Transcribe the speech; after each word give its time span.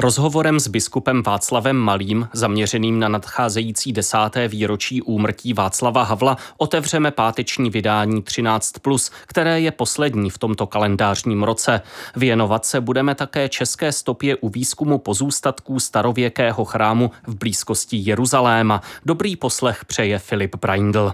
Rozhovorem 0.00 0.60
s 0.60 0.68
biskupem 0.68 1.22
Václavem 1.22 1.76
Malým, 1.76 2.28
zaměřeným 2.32 2.98
na 2.98 3.08
nadcházející 3.08 3.92
desáté 3.92 4.48
výročí 4.48 5.02
úmrtí 5.02 5.52
Václava 5.52 6.02
Havla, 6.02 6.36
otevřeme 6.56 7.10
páteční 7.10 7.70
vydání 7.70 8.22
13+, 8.22 9.12
které 9.26 9.60
je 9.60 9.70
poslední 9.70 10.30
v 10.30 10.38
tomto 10.38 10.66
kalendářním 10.66 11.42
roce. 11.42 11.80
Věnovat 12.16 12.66
se 12.66 12.80
budeme 12.80 13.14
také 13.14 13.48
české 13.48 13.92
stopě 13.92 14.36
u 14.36 14.48
výzkumu 14.48 14.98
pozůstatků 14.98 15.80
starověkého 15.80 16.64
chrámu 16.64 17.10
v 17.26 17.34
blízkosti 17.34 17.96
Jeruzaléma. 17.96 18.80
Dobrý 19.06 19.36
poslech 19.36 19.84
přeje 19.84 20.18
Filip 20.18 20.56
Braindl. 20.56 21.12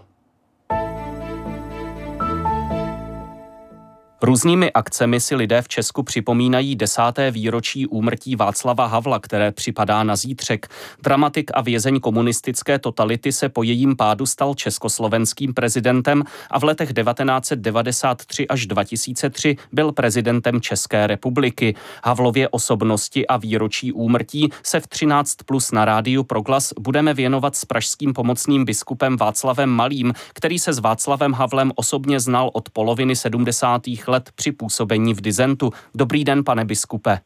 Různými 4.23 4.73
akcemi 4.73 5.21
si 5.21 5.35
lidé 5.35 5.63
v 5.63 5.69
Česku 5.69 6.03
připomínají 6.03 6.77
desáté 6.77 7.31
výročí 7.31 7.87
úmrtí 7.87 8.37
Václava 8.37 8.87
Havla, 8.87 9.19
které 9.19 9.53
připadá 9.53 10.03
na 10.03 10.17
zítřek. 10.17 10.69
Dramatik 11.03 11.51
a 11.55 11.61
vězeň 11.61 12.01
komunistické 12.01 12.79
totality 12.79 13.33
se 13.33 13.49
po 13.49 13.63
jejím 13.63 13.97
pádu 13.97 14.27
stal 14.27 14.55
československým 14.55 15.55
prezidentem 15.55 16.23
a 16.51 16.59
v 16.59 16.65
letech 16.65 16.93
1993 16.93 18.49
až 18.49 18.67
2003 18.67 19.57
byl 19.73 19.93
prezidentem 19.93 20.61
České 20.61 21.07
republiky. 21.07 21.75
Havlově 22.05 22.49
osobnosti 22.49 23.27
a 23.27 23.37
výročí 23.37 23.93
úmrtí 23.93 24.49
se 24.63 24.81
v 24.81 24.87
13 24.87 25.35
plus 25.47 25.73
na 25.73 25.85
rádiu 25.85 26.23
Proglas 26.23 26.73
budeme 26.81 27.15
věnovat 27.15 27.57
s 27.57 27.65
pražským 27.65 28.13
pomocným 28.13 28.65
biskupem 28.65 29.17
Václavem 29.17 29.71
Malým, 29.71 30.13
který 30.33 30.59
se 30.59 30.73
s 30.73 30.79
Václavem 30.79 31.33
Havlem 31.33 31.73
osobně 31.75 32.21
znal 32.21 32.51
od 32.53 32.71
poloviny 32.71 33.17
70 33.17 33.83
let 34.09 34.31
při 34.35 34.53
působení 34.53 35.15
v 35.15 35.21
Dizentu. 35.21 35.71
Dobrý 35.95 36.25
den, 36.25 36.45
pane 36.45 36.65
biskupe. 36.65 37.19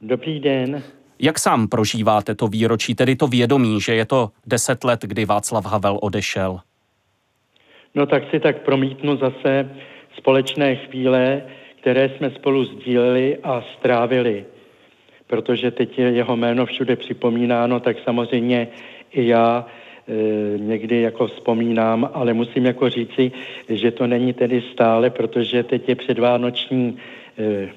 Dobrý 0.00 0.40
den. 0.40 0.82
Jak 1.18 1.38
sám 1.38 1.68
prožíváte 1.68 2.34
to 2.34 2.48
výročí, 2.48 2.94
tedy 2.94 3.16
to 3.16 3.26
vědomí, 3.26 3.80
že 3.80 3.94
je 3.94 4.04
to 4.04 4.30
deset 4.46 4.84
let, 4.84 5.00
kdy 5.02 5.24
Václav 5.24 5.66
Havel 5.66 5.98
odešel? 6.02 6.60
No 7.94 8.06
tak 8.06 8.22
si 8.30 8.40
tak 8.40 8.62
promítnu 8.62 9.16
zase 9.16 9.70
společné 10.16 10.76
chvíle, 10.76 11.42
které 11.80 12.08
jsme 12.08 12.30
spolu 12.30 12.64
sdíleli 12.64 13.38
a 13.42 13.64
strávili. 13.78 14.44
Protože 15.26 15.70
teď 15.70 15.98
je 15.98 16.10
jeho 16.10 16.36
jméno 16.36 16.66
všude 16.66 16.96
připomínáno, 16.96 17.80
tak 17.80 17.96
samozřejmě 18.04 18.68
i 19.12 19.26
já 19.26 19.66
někdy 20.56 21.00
jako 21.00 21.26
vzpomínám, 21.26 22.10
ale 22.14 22.32
musím 22.32 22.66
jako 22.66 22.90
říci, 22.90 23.32
že 23.68 23.90
to 23.90 24.06
není 24.06 24.32
tedy 24.32 24.62
stále, 24.72 25.10
protože 25.10 25.62
teď 25.62 25.88
je 25.88 25.94
předvánoční 25.94 26.96
eh, 27.38 27.68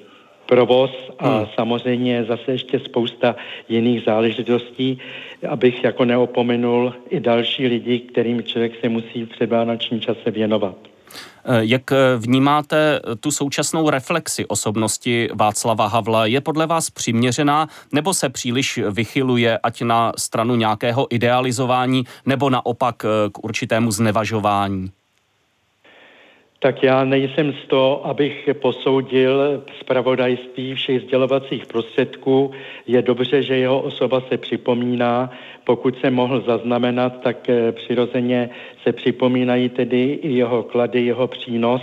provoz 0.46 1.10
a 1.18 1.38
hmm. 1.38 1.46
samozřejmě 1.54 2.24
zase 2.24 2.52
ještě 2.52 2.78
spousta 2.78 3.36
jiných 3.68 4.02
záležitostí, 4.06 4.98
abych 5.48 5.84
jako 5.84 6.04
neopomenul 6.04 6.94
i 7.10 7.20
další 7.20 7.66
lidi, 7.66 7.98
kterým 7.98 8.42
člověk 8.42 8.80
se 8.80 8.88
musí 8.88 9.24
v 9.24 9.28
předvánočním 9.28 10.00
čase 10.00 10.30
věnovat. 10.30 10.89
Eh, 11.44 11.60
jak 11.60 11.92
eh, 11.92 11.96
vnímáte 12.16 13.00
eh, 13.04 13.16
tu 13.16 13.30
současnou 13.30 13.90
reflexi 13.90 14.46
osobnosti 14.46 15.28
Václava 15.34 15.86
Havla? 15.86 16.26
Je 16.26 16.40
podle 16.40 16.66
vás 16.66 16.90
přiměřená 16.90 17.68
nebo 17.92 18.14
se 18.14 18.28
příliš 18.28 18.80
vychyluje 18.90 19.58
ať 19.58 19.82
na 19.82 20.12
stranu 20.18 20.56
nějakého 20.56 21.14
idealizování 21.14 22.04
nebo 22.26 22.50
naopak 22.50 22.96
k 23.32 23.44
určitému 23.44 23.92
znevažování? 23.92 24.90
Tak 26.62 26.82
já 26.82 27.04
nejsem 27.04 27.52
z 27.52 27.66
toho, 27.66 28.06
abych 28.06 28.48
posoudil 28.60 29.64
zpravodajství 29.80 30.74
všech 30.74 31.02
sdělovacích 31.02 31.66
prostředků. 31.66 32.50
Je 32.86 33.02
dobře, 33.02 33.42
že 33.42 33.56
jeho 33.56 33.80
osoba 33.80 34.22
se 34.28 34.36
připomíná. 34.36 35.30
Pokud 35.64 36.00
se 36.00 36.10
mohl 36.10 36.40
zaznamenat, 36.40 37.20
tak 37.22 37.48
eh, 37.48 37.72
přirozeně 37.72 38.50
se 38.82 38.92
připomínají 38.92 39.68
tedy 39.68 40.18
i 40.22 40.32
jeho 40.32 40.62
klady, 40.62 41.06
jeho 41.06 41.28
přínos 41.28 41.82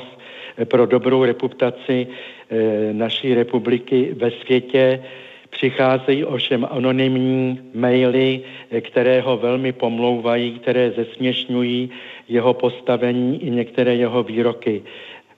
eh, 0.57 0.65
pro 0.65 0.85
dobrou 0.85 1.23
reputaci 1.23 2.07
eh, 2.07 2.93
naší 2.93 3.33
republiky 3.33 4.13
ve 4.13 4.31
světě. 4.31 5.03
Přicházejí 5.49 6.25
ovšem 6.25 6.67
anonymní 6.71 7.59
maily, 7.73 8.41
které 8.81 9.21
ho 9.21 9.37
velmi 9.37 9.71
pomlouvají, 9.71 10.59
které 10.59 10.91
zesměšňují 10.91 11.89
jeho 12.29 12.53
postavení 12.53 13.43
i 13.43 13.49
některé 13.49 13.95
jeho 13.95 14.23
výroky. 14.23 14.83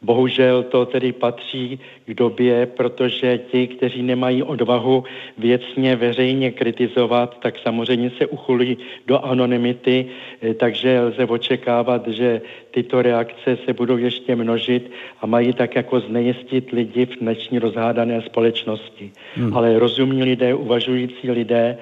Bohužel 0.02 0.64
to 0.64 0.86
tedy 0.86 1.12
patří 1.12 1.80
k 2.10 2.14
době, 2.14 2.66
protože 2.66 3.38
ti, 3.38 3.68
kteří 3.68 4.02
nemají 4.02 4.44
odvahu 4.44 5.04
věcně 5.38 5.96
veřejně 5.96 6.52
kritizovat, 6.52 7.38
tak 7.40 7.60
samozřejmě 7.62 8.12
se 8.18 8.26
uchulí 8.26 8.78
do 9.08 9.26
anonymity, 9.26 10.06
eh, 10.42 10.54
takže 10.54 11.02
lze 11.02 11.26
očekávat, 11.26 12.08
že 12.08 12.42
tyto 12.72 13.02
reakce 13.02 13.58
se 13.66 13.74
budou 13.74 13.98
ještě 13.98 14.36
množit 14.36 14.92
a 15.22 15.26
mají 15.26 15.54
tak 15.54 15.76
jako 15.76 16.00
znejistit 16.00 16.72
lidi 16.72 17.06
v 17.06 17.20
dnešní 17.22 17.60
rozhádané 17.60 18.22
společnosti. 18.22 19.12
Hmm. 19.36 19.54
Ale 19.54 19.80
rozumní 19.80 20.24
lidé, 20.24 20.54
uvažující 20.54 21.32
lidé, 21.32 21.78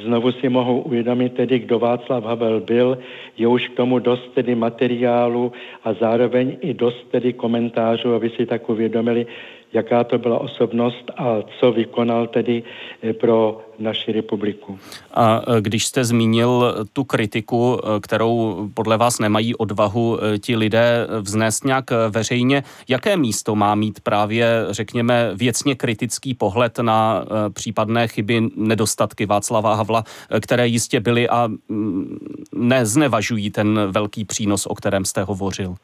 Znovu 0.00 0.32
si 0.32 0.48
mohou 0.48 0.80
uvědomit 0.80 1.32
tedy, 1.32 1.58
kdo 1.58 1.78
Václav 1.78 2.24
Havel 2.24 2.60
byl, 2.60 2.98
je 3.38 3.46
už 3.46 3.68
k 3.68 3.76
tomu 3.76 3.98
dost 3.98 4.34
tedy 4.34 4.54
materiálu 4.54 5.52
a 5.84 5.92
zároveň 5.92 6.56
i 6.60 6.74
dost 6.74 7.06
tedy 7.10 7.32
komentářů, 7.32 8.14
aby 8.14 8.30
si 8.30 8.46
tak 8.46 8.68
uvědomili, 8.68 9.26
jaká 9.72 10.04
to 10.04 10.18
byla 10.18 10.38
osobnost 10.38 11.10
a 11.16 11.36
co 11.60 11.72
vykonal 11.72 12.26
tedy 12.26 12.62
eh, 13.02 13.12
pro 13.12 13.60
naši 13.78 14.12
republiku. 14.12 14.78
A 15.14 15.42
eh, 15.46 15.60
když 15.60 15.86
jste 15.86 16.04
zmínil 16.04 16.74
tu 16.92 17.04
kritiku, 17.04 17.78
eh, 17.78 18.00
kterou 18.00 18.68
podle 18.74 18.96
vás 18.96 19.18
nemají 19.18 19.54
odvahu 19.54 20.18
ti 20.40 20.56
lidé 20.56 21.06
vznést 21.20 21.64
nějak 21.64 21.90
veřejně, 22.10 22.62
jaké 22.88 23.16
místo 23.16 23.54
má 23.56 23.74
mít 23.74 24.00
právě, 24.00 24.66
řekněme, 24.70 25.30
věcně 25.34 25.74
kritický 25.74 26.34
pohled 26.34 26.78
na 26.78 27.24
případné 27.52 28.08
chyby, 28.08 28.42
nedostatky 28.56 29.26
Václava 29.26 29.74
Havla, 29.74 30.04
které 30.40 30.66
jistě 30.66 31.00
byly 31.00 31.28
a 31.28 31.48
mm, 31.68 32.18
neznevažují 32.54 33.50
ten 33.50 33.80
velký 33.90 34.24
přínos, 34.24 34.66
o 34.66 34.74
kterém 34.74 35.04
jste 35.04 35.22
hovořil? 35.22 35.74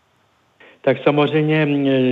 Tak 0.81 1.03
samozřejmě, 1.03 1.66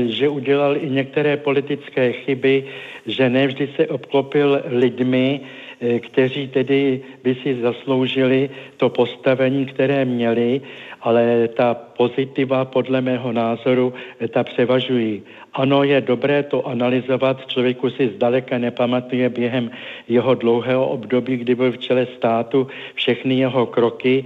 že 0.09 0.29
udělal 0.29 0.77
i 0.77 0.91
některé 0.91 1.37
politické 1.37 2.13
chyby, 2.13 2.65
že 3.07 3.31
nevždy 3.31 3.69
se 3.77 3.87
obklopil 3.87 4.63
lidmi, 4.67 5.41
e, 5.81 6.01
kteří 6.01 6.49
tedy 6.49 7.01
by 7.25 7.35
si 7.35 7.61
zasloužili 7.61 8.51
to 8.77 8.89
postavení, 8.89 9.67
které 9.67 10.05
měli, 10.05 10.61
ale 11.01 11.49
ta 11.49 11.75
pozitiva 11.75 12.65
podle 12.65 13.01
mého 13.01 13.33
názoru 13.33 13.95
e, 14.21 14.29
ta 14.29 14.45
převažují. 14.45 15.23
Ano, 15.55 15.85
je 15.85 16.01
dobré 16.01 16.43
to 16.43 16.67
analyzovat, 16.67 17.47
člověku 17.47 17.91
si 17.91 18.09
zdaleka 18.09 18.59
nepamatuje 18.59 19.29
během 19.29 19.71
jeho 20.09 20.35
dlouhého 20.35 20.89
období, 20.89 21.37
kdy 21.37 21.55
byl 21.55 21.73
v 21.73 21.79
čele 21.79 22.07
státu, 22.17 22.67
všechny 22.95 23.35
jeho 23.35 23.67
kroky, 23.67 24.25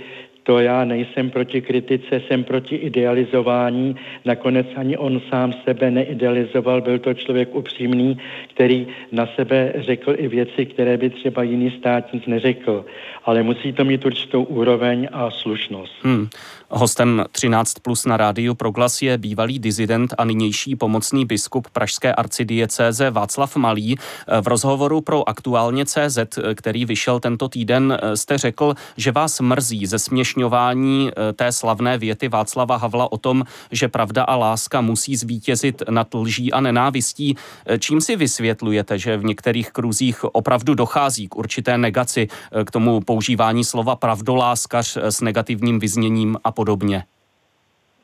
to 0.50 0.58
já 0.58 0.84
nejsem 0.84 1.30
proti 1.30 1.60
kritice, 1.60 2.22
jsem 2.28 2.44
proti 2.44 2.76
idealizování. 2.76 3.96
Nakonec 4.24 4.66
ani 4.76 4.96
on 4.96 5.20
sám 5.30 5.52
sebe 5.64 5.90
neidealizoval, 5.90 6.80
byl 6.80 6.98
to 6.98 7.14
člověk 7.14 7.54
upřímný, 7.54 8.18
který 8.54 8.86
na 9.12 9.28
sebe 9.36 9.72
řekl 9.78 10.14
i 10.16 10.28
věci, 10.28 10.66
které 10.66 10.96
by 10.96 11.10
třeba 11.10 11.42
jiný 11.42 11.70
státník 11.78 12.26
neřekl. 12.26 12.84
Ale 13.24 13.42
musí 13.42 13.72
to 13.72 13.84
mít 13.84 14.04
určitou 14.04 14.42
úroveň 14.42 15.08
a 15.12 15.30
slušnost. 15.30 15.92
Hmm. 16.02 16.28
Hostem 16.70 17.24
13 17.32 17.74
plus 17.82 18.06
na 18.06 18.16
rádiu 18.16 18.54
Proglas 18.54 19.02
je 19.02 19.18
bývalý 19.18 19.58
dizident 19.58 20.14
a 20.18 20.24
nynější 20.24 20.76
pomocný 20.76 21.26
biskup 21.26 21.68
pražské 21.72 22.14
arcidiecéze 22.14 23.10
Václav 23.10 23.56
Malý. 23.56 23.96
V 24.40 24.48
rozhovoru 24.48 25.00
pro 25.00 25.28
aktuálně 25.28 25.84
CZ, 25.84 26.18
který 26.54 26.84
vyšel 26.84 27.20
tento 27.20 27.48
týden, 27.48 27.98
jste 28.14 28.38
řekl, 28.38 28.74
že 28.96 29.12
vás 29.12 29.40
mrzí 29.40 29.86
ze 29.86 29.98
směšňování 29.98 30.39
eh, 30.48 31.32
té 31.32 31.52
slavné 31.52 31.98
věty 31.98 32.28
Václava 32.28 32.76
Havla 32.76 33.12
o 33.12 33.18
tom, 33.18 33.44
že 33.72 33.88
pravda 33.88 34.24
a 34.24 34.36
láska 34.36 34.80
musí 34.80 35.16
zvítězit 35.16 35.82
nad 35.90 36.14
lží 36.14 36.52
a 36.52 36.60
nenávistí. 36.60 37.36
Eh, 37.66 37.78
čím 37.78 38.00
si 38.00 38.16
vysvětlujete, 38.16 38.98
že 38.98 39.16
v 39.16 39.24
některých 39.24 39.70
kruzích 39.70 40.24
opravdu 40.24 40.74
dochází 40.74 41.28
k 41.28 41.36
určité 41.36 41.78
negaci, 41.78 42.28
eh, 42.52 42.64
k 42.64 42.70
tomu 42.70 43.00
používání 43.00 43.64
slova 43.64 43.96
pravdoláskař 43.96 44.96
s 44.96 45.20
negativním 45.20 45.78
vyzněním 45.78 46.36
a 46.44 46.52
podobně? 46.52 47.04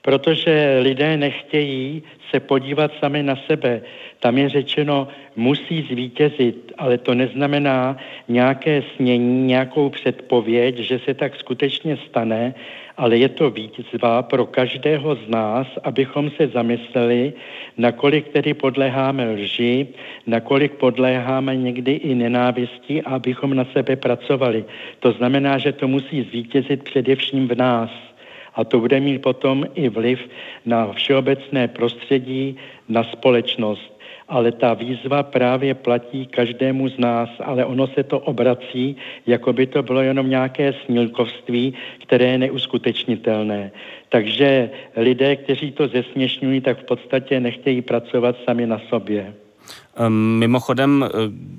Protože 0.06 0.78
lidé 0.82 1.16
nechtějí 1.16 2.02
se 2.30 2.40
podívat 2.40 2.92
sami 3.00 3.22
na 3.22 3.36
sebe. 3.46 3.82
Tam 4.20 4.38
je 4.38 4.48
řečeno, 4.48 5.08
musí 5.36 5.82
zvítězit, 5.82 6.72
ale 6.78 6.98
to 6.98 7.14
neznamená 7.14 7.96
nějaké 8.28 8.82
snění, 8.96 9.46
nějakou 9.46 9.90
předpověď, 9.90 10.78
že 10.78 10.98
se 10.98 11.14
tak 11.14 11.36
skutečně 11.36 11.98
stane, 12.06 12.54
ale 12.96 13.18
je 13.18 13.28
to 13.28 13.50
výzva 13.50 14.22
pro 14.22 14.46
každého 14.46 15.14
z 15.14 15.28
nás, 15.28 15.66
abychom 15.82 16.30
se 16.30 16.46
zamysleli, 16.54 17.32
nakolik 17.76 18.28
tedy 18.28 18.54
podléháme 18.54 19.30
lži, 19.30 19.86
nakolik 20.26 20.72
podléháme 20.72 21.56
někdy 21.56 21.92
i 21.92 22.14
nenávisti 22.14 23.02
abychom 23.02 23.54
na 23.54 23.66
sebe 23.72 23.96
pracovali. 23.96 24.64
To 25.00 25.12
znamená, 25.12 25.58
že 25.58 25.72
to 25.72 25.88
musí 25.88 26.22
zvítězit 26.22 26.82
především 26.82 27.48
v 27.48 27.54
nás. 27.58 27.90
A 28.56 28.64
to 28.64 28.80
bude 28.80 29.00
mít 29.00 29.22
potom 29.22 29.64
i 29.74 29.88
vliv 29.88 30.20
na 30.66 30.92
všeobecné 30.92 31.68
prostředí, 31.68 32.56
na 32.88 33.04
společnost 33.04 33.96
ale 34.28 34.52
ta 34.52 34.74
výzva 34.74 35.22
právě 35.22 35.74
platí 35.74 36.26
každému 36.26 36.88
z 36.88 36.98
nás, 36.98 37.30
ale 37.44 37.64
ono 37.64 37.86
se 37.86 38.02
to 38.02 38.18
obrací, 38.18 38.96
jako 39.26 39.52
by 39.52 39.66
to 39.66 39.82
bylo 39.82 40.02
jenom 40.02 40.30
nějaké 40.30 40.74
snílkovství, 40.84 41.74
které 42.02 42.24
je 42.24 42.38
neuskutečnitelné. 42.38 43.70
Takže 44.08 44.70
lidé, 44.96 45.36
kteří 45.36 45.72
to 45.72 45.88
zesměšňují, 45.88 46.60
tak 46.60 46.78
v 46.78 46.84
podstatě 46.84 47.40
nechtějí 47.40 47.82
pracovat 47.82 48.36
sami 48.44 48.66
na 48.66 48.80
sobě. 48.88 49.34
Ehm, 49.96 50.38
mimochodem, 50.38 51.04
eh, 51.04 51.08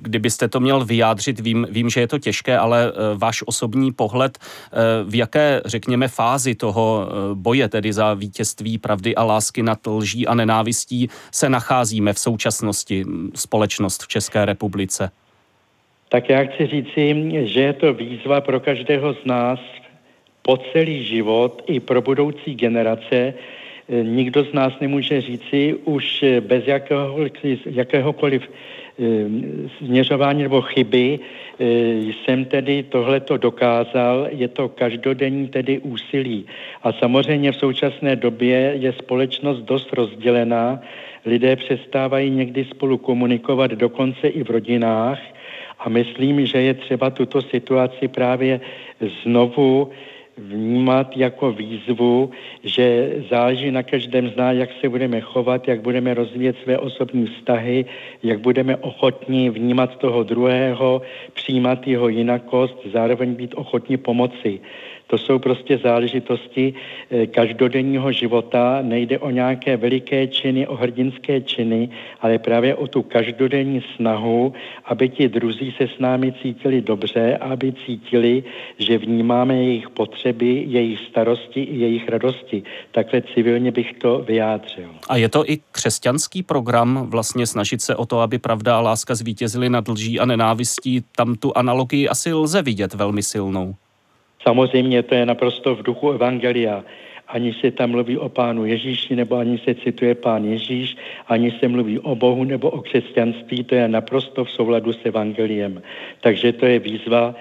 kdybyste 0.01 0.47
to 0.47 0.59
měl 0.59 0.85
vyjádřit, 0.85 1.39
vím, 1.39 1.67
vím, 1.69 1.89
že 1.89 1.99
je 1.99 2.07
to 2.07 2.19
těžké, 2.19 2.57
ale 2.57 2.91
eh, 2.91 3.17
váš 3.17 3.43
osobní 3.45 3.91
pohled, 3.91 4.37
eh, 4.37 4.77
v 5.03 5.15
jaké, 5.15 5.61
řekněme, 5.65 6.07
fázi 6.07 6.55
toho 6.55 7.07
boje, 7.33 7.69
tedy 7.69 7.93
za 7.93 8.13
vítězství 8.13 8.77
pravdy 8.77 9.15
a 9.15 9.23
lásky 9.23 9.63
nad 9.63 9.87
lží 9.87 10.27
a 10.27 10.35
nenávistí, 10.35 11.09
se 11.31 11.49
nacházíme 11.49 12.13
v 12.13 12.19
současnosti 12.19 13.05
společnost 13.35 14.03
v 14.03 14.07
České 14.07 14.45
republice? 14.45 15.11
Tak 16.09 16.29
já 16.29 16.43
chci 16.43 16.67
říci, 16.67 17.31
že 17.43 17.61
je 17.61 17.73
to 17.73 17.93
výzva 17.93 18.41
pro 18.41 18.59
každého 18.59 19.13
z 19.13 19.25
nás 19.25 19.59
po 20.41 20.57
celý 20.73 21.03
život 21.03 21.63
i 21.67 21.79
pro 21.79 22.01
budoucí 22.01 22.55
generace, 22.55 23.33
nikdo 23.89 24.43
z 24.43 24.53
nás 24.53 24.73
nemůže 24.81 25.21
říci 25.21 25.75
už 25.83 26.23
eh, 26.23 26.41
bez 26.41 26.67
jakéhokoliv, 26.67 27.33
jakéhokoliv 27.65 28.43
eh, 28.43 29.03
směřování 29.77 30.43
nebo 30.43 30.61
chyby 30.61 31.19
jsem 32.13 32.45
tedy 32.45 32.83
tohleto 32.83 33.37
dokázal, 33.37 34.27
je 34.29 34.47
to 34.47 34.69
každodenní 34.69 35.47
tedy 35.47 35.79
úsilí. 35.79 36.45
A 36.83 36.93
samozřejmě 36.93 37.51
v 37.51 37.55
současné 37.55 38.15
době 38.15 38.73
je 38.77 38.93
společnost 38.93 39.59
dost 39.59 39.93
rozdělená, 39.93 40.81
lidé 41.25 41.55
přestávají 41.55 42.29
někdy 42.29 42.65
spolu 42.65 42.97
komunikovat 42.97 43.71
dokonce 43.71 44.27
i 44.27 44.43
v 44.43 44.49
rodinách 44.49 45.19
a 45.79 45.89
myslím, 45.89 46.45
že 46.45 46.61
je 46.61 46.73
třeba 46.73 47.09
tuto 47.09 47.41
situaci 47.41 48.07
právě 48.07 48.61
znovu 49.23 49.89
vnímat 50.37 51.17
jako 51.17 51.51
výzvu, 51.51 52.31
že 52.63 53.13
záleží 53.29 53.71
na 53.71 53.83
každém 53.83 54.29
z 54.29 54.35
nás, 54.35 54.55
jak 54.55 54.69
se 54.81 54.89
budeme 54.89 55.21
chovat, 55.21 55.67
jak 55.67 55.81
budeme 55.81 56.13
rozvíjet 56.13 56.55
své 56.63 56.77
osobní 56.77 57.27
vztahy, 57.27 57.85
jak 58.23 58.39
budeme 58.39 58.77
ochotní 58.77 59.49
vnímat 59.49 59.95
toho 59.97 60.23
druhého, 60.23 61.01
přijímat 61.33 61.87
jeho 61.87 62.07
jinakost, 62.07 62.77
zároveň 62.93 63.35
být 63.35 63.53
ochotní 63.55 63.97
pomoci. 63.97 64.59
To 65.07 65.17
jsou 65.17 65.39
prostě 65.39 65.77
záležitosti 65.77 66.73
eh, 67.09 67.27
každodenního 67.27 68.11
života. 68.11 68.79
Nejde 68.81 69.19
o 69.19 69.29
nějaké 69.29 69.77
veliké 69.77 70.27
činy, 70.27 70.67
o 70.67 70.75
hrdinské 70.75 71.41
činy, 71.41 71.89
ale 72.21 72.39
právě 72.39 72.75
o 72.75 72.87
tu 72.87 73.01
každodenní 73.01 73.83
snahu, 73.95 74.53
aby 74.85 75.09
ti 75.09 75.29
druzí 75.29 75.73
se 75.77 75.87
s 75.87 75.99
námi 75.99 76.33
cítili 76.41 76.81
dobře, 76.81 77.37
aby 77.37 77.73
cítili, 77.85 78.43
že 78.77 78.97
vnímáme 78.97 79.55
jejich 79.55 79.89
potřeby, 79.89 80.63
jejich 80.67 80.99
starosti 80.99 81.61
i 81.61 81.77
jejich 81.77 82.09
radosti. 82.09 82.63
Takhle 82.91 83.21
civilně 83.21 83.71
bych 83.71 83.93
to 83.93 84.19
vyjádřil. 84.19 84.89
A 85.09 85.17
je 85.17 85.29
to 85.29 85.49
i 85.51 85.59
křesťanský 85.71 86.43
program 86.43 87.07
vlastně 87.09 87.47
snažit 87.47 87.81
se 87.81 87.95
o 87.95 88.05
to, 88.05 88.19
aby 88.19 88.37
pravda 88.37 88.77
a 88.77 88.81
láska 88.81 89.15
zvítězily 89.15 89.69
nad 89.69 89.87
lží 89.87 90.19
a 90.19 90.25
nenávistí? 90.25 91.03
Tam 91.15 91.35
tu 91.35 91.57
analogii 91.57 92.07
asi 92.07 92.33
lze 92.33 92.61
vidět 92.61 92.93
velmi 92.93 93.23
silnou. 93.23 93.75
Samozřejmě 94.47 95.03
to 95.03 95.15
je 95.15 95.25
naprosto 95.25 95.75
v 95.75 95.83
duchu 95.83 96.11
Evangelia. 96.11 96.83
Ani 97.27 97.53
se 97.53 97.71
tam 97.71 97.91
mluví 97.91 98.17
o 98.17 98.29
pánu 98.29 98.65
Ježíši, 98.65 99.15
nebo 99.15 99.35
ani 99.35 99.57
se 99.57 99.75
cituje 99.75 100.15
pán 100.15 100.45
Ježíš, 100.45 100.95
ani 101.27 101.51
se 101.59 101.67
mluví 101.67 101.99
o 101.99 102.15
Bohu 102.15 102.43
nebo 102.43 102.69
o 102.69 102.81
křesťanství, 102.81 103.63
to 103.63 103.75
je 103.75 103.87
naprosto 103.87 104.45
v 104.45 104.51
souladu 104.51 104.93
s 104.93 105.03
Evangeliem. 105.03 105.81
Takže 106.21 106.53
to 106.53 106.65
je 106.65 106.79
výzva 106.79 107.35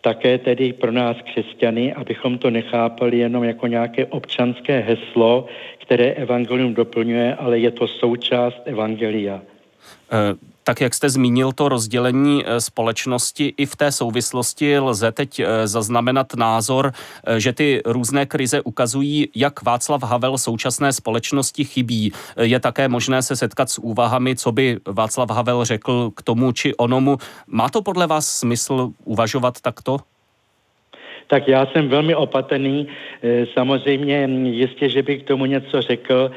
také 0.00 0.38
tedy 0.38 0.72
pro 0.72 0.92
nás 0.92 1.16
křesťany, 1.22 1.94
abychom 1.94 2.38
to 2.38 2.50
nechápali 2.50 3.18
jenom 3.18 3.44
jako 3.44 3.66
nějaké 3.66 4.06
občanské 4.06 4.80
heslo, 4.80 5.46
které 5.78 6.10
Evangelium 6.10 6.74
doplňuje, 6.74 7.34
ale 7.34 7.58
je 7.58 7.70
to 7.70 7.86
součást 7.86 8.58
Evangelia. 8.66 9.42
Uh 10.10 10.57
tak 10.68 10.80
jak 10.80 10.94
jste 10.94 11.10
zmínil 11.10 11.52
to 11.52 11.68
rozdělení 11.68 12.44
eh, 12.46 12.60
společnosti, 12.60 13.54
i 13.56 13.66
v 13.66 13.76
té 13.76 13.92
souvislosti 13.92 14.78
lze 14.78 15.12
teď 15.12 15.40
eh, 15.40 15.66
zaznamenat 15.66 16.34
názor, 16.34 16.92
eh, 16.92 17.40
že 17.40 17.52
ty 17.52 17.80
různé 17.84 18.26
krize 18.26 18.60
ukazují, 18.60 19.28
jak 19.36 19.62
Václav 19.62 20.02
Havel 20.02 20.38
současné 20.38 20.92
společnosti 20.92 21.64
chybí. 21.64 22.12
Je 22.36 22.60
také 22.60 22.88
možné 22.88 23.22
se 23.22 23.36
setkat 23.36 23.70
s 23.70 23.78
úvahami, 23.78 24.36
co 24.36 24.52
by 24.52 24.76
Václav 24.86 25.30
Havel 25.30 25.64
řekl 25.64 26.10
k 26.10 26.22
tomu 26.22 26.52
či 26.52 26.76
onomu. 26.76 27.16
Má 27.46 27.68
to 27.68 27.82
podle 27.82 28.06
vás 28.06 28.28
smysl 28.28 28.90
uvažovat 29.04 29.60
takto? 29.60 29.96
Tak 31.26 31.48
já 31.48 31.66
jsem 31.66 31.88
velmi 31.88 32.14
opatrný. 32.14 32.88
Samozřejmě 33.54 34.28
jistě, 34.52 34.88
že 34.88 35.02
bych 35.02 35.22
k 35.22 35.26
tomu 35.26 35.46
něco 35.46 35.82
řekl. 35.82 36.30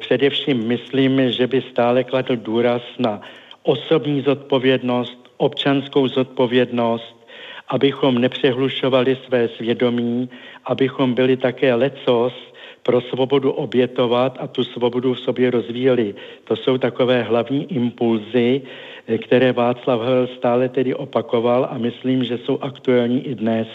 Především 0.00 0.68
myslím, 0.68 1.32
že 1.32 1.46
by 1.46 1.62
stále 1.70 2.04
kladl 2.04 2.36
důraz 2.36 2.82
na 2.98 3.20
osobní 3.66 4.22
zodpovědnost, 4.22 5.18
občanskou 5.36 6.08
zodpovědnost, 6.08 7.16
abychom 7.68 8.18
nepřehlušovali 8.18 9.18
své 9.26 9.48
svědomí, 9.48 10.30
abychom 10.64 11.14
byli 11.14 11.36
také 11.36 11.74
lecos 11.74 12.32
pro 12.82 13.00
svobodu 13.00 13.50
obětovat 13.50 14.38
a 14.40 14.46
tu 14.46 14.64
svobodu 14.64 15.14
v 15.14 15.20
sobě 15.20 15.50
rozvíjeli. 15.50 16.14
To 16.44 16.56
jsou 16.56 16.78
takové 16.78 17.22
hlavní 17.22 17.72
impulzy, 17.72 18.62
které 19.18 19.52
Václav 19.52 20.00
Havel 20.00 20.26
stále 20.26 20.68
tedy 20.68 20.94
opakoval 20.94 21.68
a 21.70 21.78
myslím, 21.78 22.24
že 22.24 22.38
jsou 22.38 22.58
aktuální 22.62 23.26
i 23.26 23.34
dnes. 23.34 23.68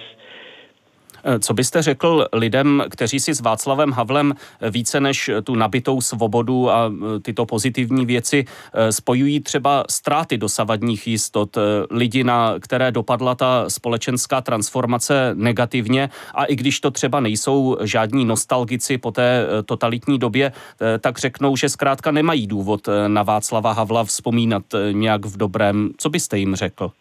Eh, 1.23 1.39
co 1.39 1.53
byste 1.53 1.81
řekl 1.81 2.27
lidem, 2.33 2.83
kteří 2.89 3.19
si 3.19 3.33
s 3.33 3.41
Václavem 3.41 3.91
Havlem 3.91 4.33
více 4.71 4.99
než 4.99 5.29
tu 5.43 5.55
nabitou 5.55 6.01
svobodu 6.01 6.71
a 6.71 6.91
eh, 6.91 7.19
tyto 7.19 7.45
pozitivní 7.45 8.05
věci 8.05 8.45
eh, 8.73 8.91
spojují 8.91 9.39
třeba 9.39 9.83
ztráty 9.89 10.37
dosavadních 10.37 11.07
jistot, 11.07 11.57
lidi, 11.91 12.23
na 12.23 12.55
které 12.59 12.91
dopadla 12.91 13.35
ta 13.35 13.69
společenská 13.69 14.41
transformace 14.41 15.31
negativně 15.33 16.09
a 16.35 16.45
i 16.45 16.55
když 16.55 16.79
to 16.79 16.91
třeba 16.91 17.19
nejsou 17.19 17.77
žádní 17.81 18.25
nostalgici 18.25 18.97
po 18.97 19.11
té 19.11 19.47
totalitní 19.65 20.19
době, 20.19 20.51
tak 20.99 21.19
řeknou, 21.19 21.55
že 21.55 21.69
zkrátka 21.69 22.11
nemají 22.11 22.47
důvod 22.47 22.89
na 23.07 23.23
Václava 23.23 23.71
Havla 23.71 24.03
vzpomínat 24.03 24.63
nějak 24.91 25.25
v 25.25 25.37
dobrém. 25.37 25.89
Co 25.97 26.09
byste 26.09 26.37
jim 26.37 26.55
řekl? 26.55 26.91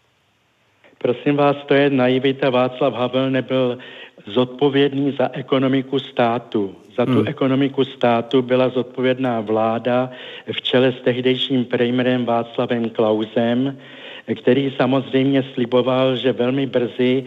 Prosím 1.03 1.37
vás, 1.37 1.57
to 1.67 1.75
je 1.75 1.91
naivita. 1.91 2.51
Václav 2.51 2.95
Havel 2.95 3.31
nebyl 3.31 3.79
zodpovědný 4.27 5.17
za 5.19 5.31
ekonomiku 5.33 5.99
státu. 5.99 6.75
Za 6.97 7.07
tu 7.07 7.13
hmm. 7.13 7.29
ekonomiku 7.29 7.85
státu 7.85 8.43
byla 8.43 8.69
zodpovědná 8.69 9.41
vláda 9.41 10.11
v 10.53 10.61
čele 10.63 10.93
s 10.93 11.01
tehdejším 11.01 11.65
premiérem 11.65 12.25
Václavem 12.25 12.91
Klausem, 12.91 13.79
který 14.41 14.73
samozřejmě 14.77 15.43
sliboval, 15.55 16.17
že 16.17 16.33
velmi 16.33 16.67
brzy 16.67 17.25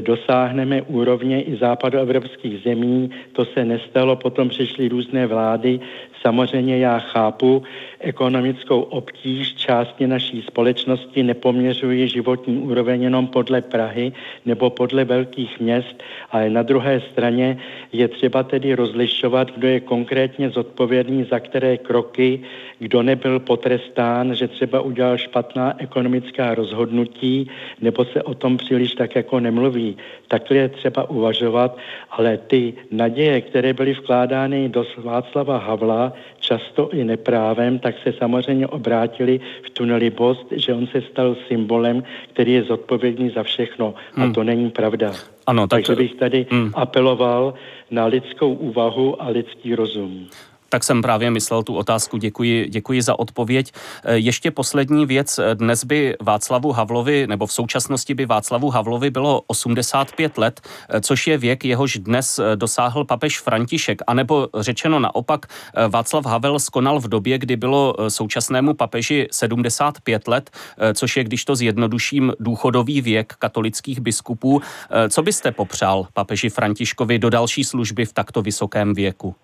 dosáhneme 0.00 0.82
úrovně 0.82 1.42
i 1.42 1.56
západoevropských 1.56 2.62
zemí. 2.62 3.10
To 3.32 3.44
se 3.44 3.64
nestalo, 3.64 4.16
potom 4.16 4.48
přišly 4.48 4.88
různé 4.88 5.26
vlády. 5.26 5.80
Samozřejmě 6.22 6.78
já 6.78 6.98
chápu, 6.98 7.62
ekonomickou 8.00 8.80
obtíž 8.80 9.54
části 9.54 10.06
naší 10.06 10.42
společnosti 10.42 11.22
nepoměřují 11.22 12.08
životní 12.08 12.58
úroveň 12.58 13.02
jenom 13.02 13.26
podle 13.26 13.60
Prahy 13.60 14.12
nebo 14.46 14.70
podle 14.70 15.04
velkých 15.04 15.60
měst, 15.60 16.02
ale 16.30 16.50
na 16.50 16.62
druhé 16.62 17.00
straně 17.00 17.58
je 17.92 18.08
třeba 18.08 18.42
tedy 18.42 18.74
rozlišovat, 18.74 19.50
kdo 19.56 19.68
je 19.68 19.80
konkrétně 19.80 20.50
zodpovědný 20.50 21.24
za 21.24 21.40
které 21.40 21.76
kroky, 21.76 22.40
kdo 22.78 23.02
nebyl 23.02 23.40
potrestán, 23.40 24.34
že 24.34 24.48
třeba 24.48 24.80
udělal 24.80 25.18
špatná 25.18 25.74
ekonomická 25.78 26.54
rozhodnutí, 26.54 27.50
nebo 27.80 28.04
se 28.04 28.22
o 28.22 28.34
tom 28.34 28.56
příliš 28.56 28.94
tak 28.94 29.16
jako 29.16 29.40
nemluví. 29.40 29.96
Takhle 30.28 30.56
je 30.56 30.68
třeba 30.68 31.10
uvažovat, 31.10 31.76
ale 32.10 32.38
ty 32.38 32.74
naděje, 32.90 33.40
které 33.40 33.72
byly 33.72 33.92
vkládány 33.92 34.68
do 34.68 34.84
Václava 34.96 35.58
Havla, 35.58 36.09
často 36.40 36.90
i 36.90 37.04
neprávem, 37.04 37.78
tak 37.78 37.94
se 38.02 38.12
samozřejmě 38.12 38.66
obrátili 38.66 39.40
v 39.66 39.70
tuneli 39.70 40.10
Bost, 40.10 40.46
že 40.52 40.74
on 40.74 40.86
se 40.86 41.02
stal 41.10 41.36
symbolem, 41.48 42.02
který 42.32 42.52
je 42.52 42.62
zodpovědný 42.62 43.30
za 43.30 43.42
všechno. 43.42 43.94
Hmm. 44.12 44.30
A 44.30 44.32
to 44.32 44.44
není 44.44 44.70
pravda. 44.70 45.12
Ano, 45.46 45.66
tak... 45.66 45.86
Takže 45.86 46.02
bych 46.02 46.14
tady 46.14 46.46
hmm. 46.50 46.70
apeloval 46.74 47.54
na 47.90 48.06
lidskou 48.06 48.52
úvahu 48.52 49.22
a 49.22 49.28
lidský 49.28 49.74
rozum. 49.74 50.26
Tak 50.70 50.84
jsem 50.84 51.02
právě 51.02 51.30
myslel 51.30 51.62
tu 51.62 51.74
otázku. 51.74 52.16
Děkuji, 52.16 52.66
děkuji 52.68 53.02
za 53.02 53.18
odpověď. 53.18 53.72
Eh, 54.04 54.16
ještě 54.16 54.50
poslední 54.50 55.06
věc. 55.06 55.40
Dnes 55.54 55.84
by 55.84 56.16
Václavu 56.20 56.72
Havlovi, 56.72 57.26
nebo 57.26 57.46
v 57.46 57.52
současnosti 57.52 58.14
by 58.14 58.26
Václavu 58.26 58.70
Havlovi 58.70 59.10
bylo 59.10 59.42
85 59.46 60.38
let, 60.38 60.60
eh, 60.88 61.00
což 61.00 61.26
je 61.26 61.38
věk, 61.38 61.64
jehož 61.64 61.98
dnes 61.98 62.40
dosáhl 62.54 63.04
papež 63.04 63.40
František. 63.40 64.02
A 64.06 64.14
nebo 64.14 64.48
řečeno 64.58 64.98
naopak, 64.98 65.46
Václav 65.88 66.26
Havel 66.26 66.58
skonal 66.58 67.00
v 67.00 67.08
době, 67.08 67.38
kdy 67.38 67.56
bylo 67.56 67.96
současnému 68.08 68.74
papeži 68.74 69.28
75 69.30 70.28
let, 70.28 70.50
což 70.94 71.16
je, 71.16 71.24
když 71.24 71.44
to 71.44 71.56
zjednoduším, 71.56 72.32
důchodový 72.40 73.00
věk 73.00 73.34
katolických 73.38 74.00
biskupů. 74.00 74.62
Co 75.08 75.22
byste 75.22 75.52
popřál 75.52 76.06
papeži 76.12 76.50
Františkovi 76.50 77.18
do 77.18 77.30
další 77.30 77.64
služby 77.64 78.06
v 78.06 78.12
takto 78.12 78.42
vysokém 78.42 78.94
věku? 78.94 79.34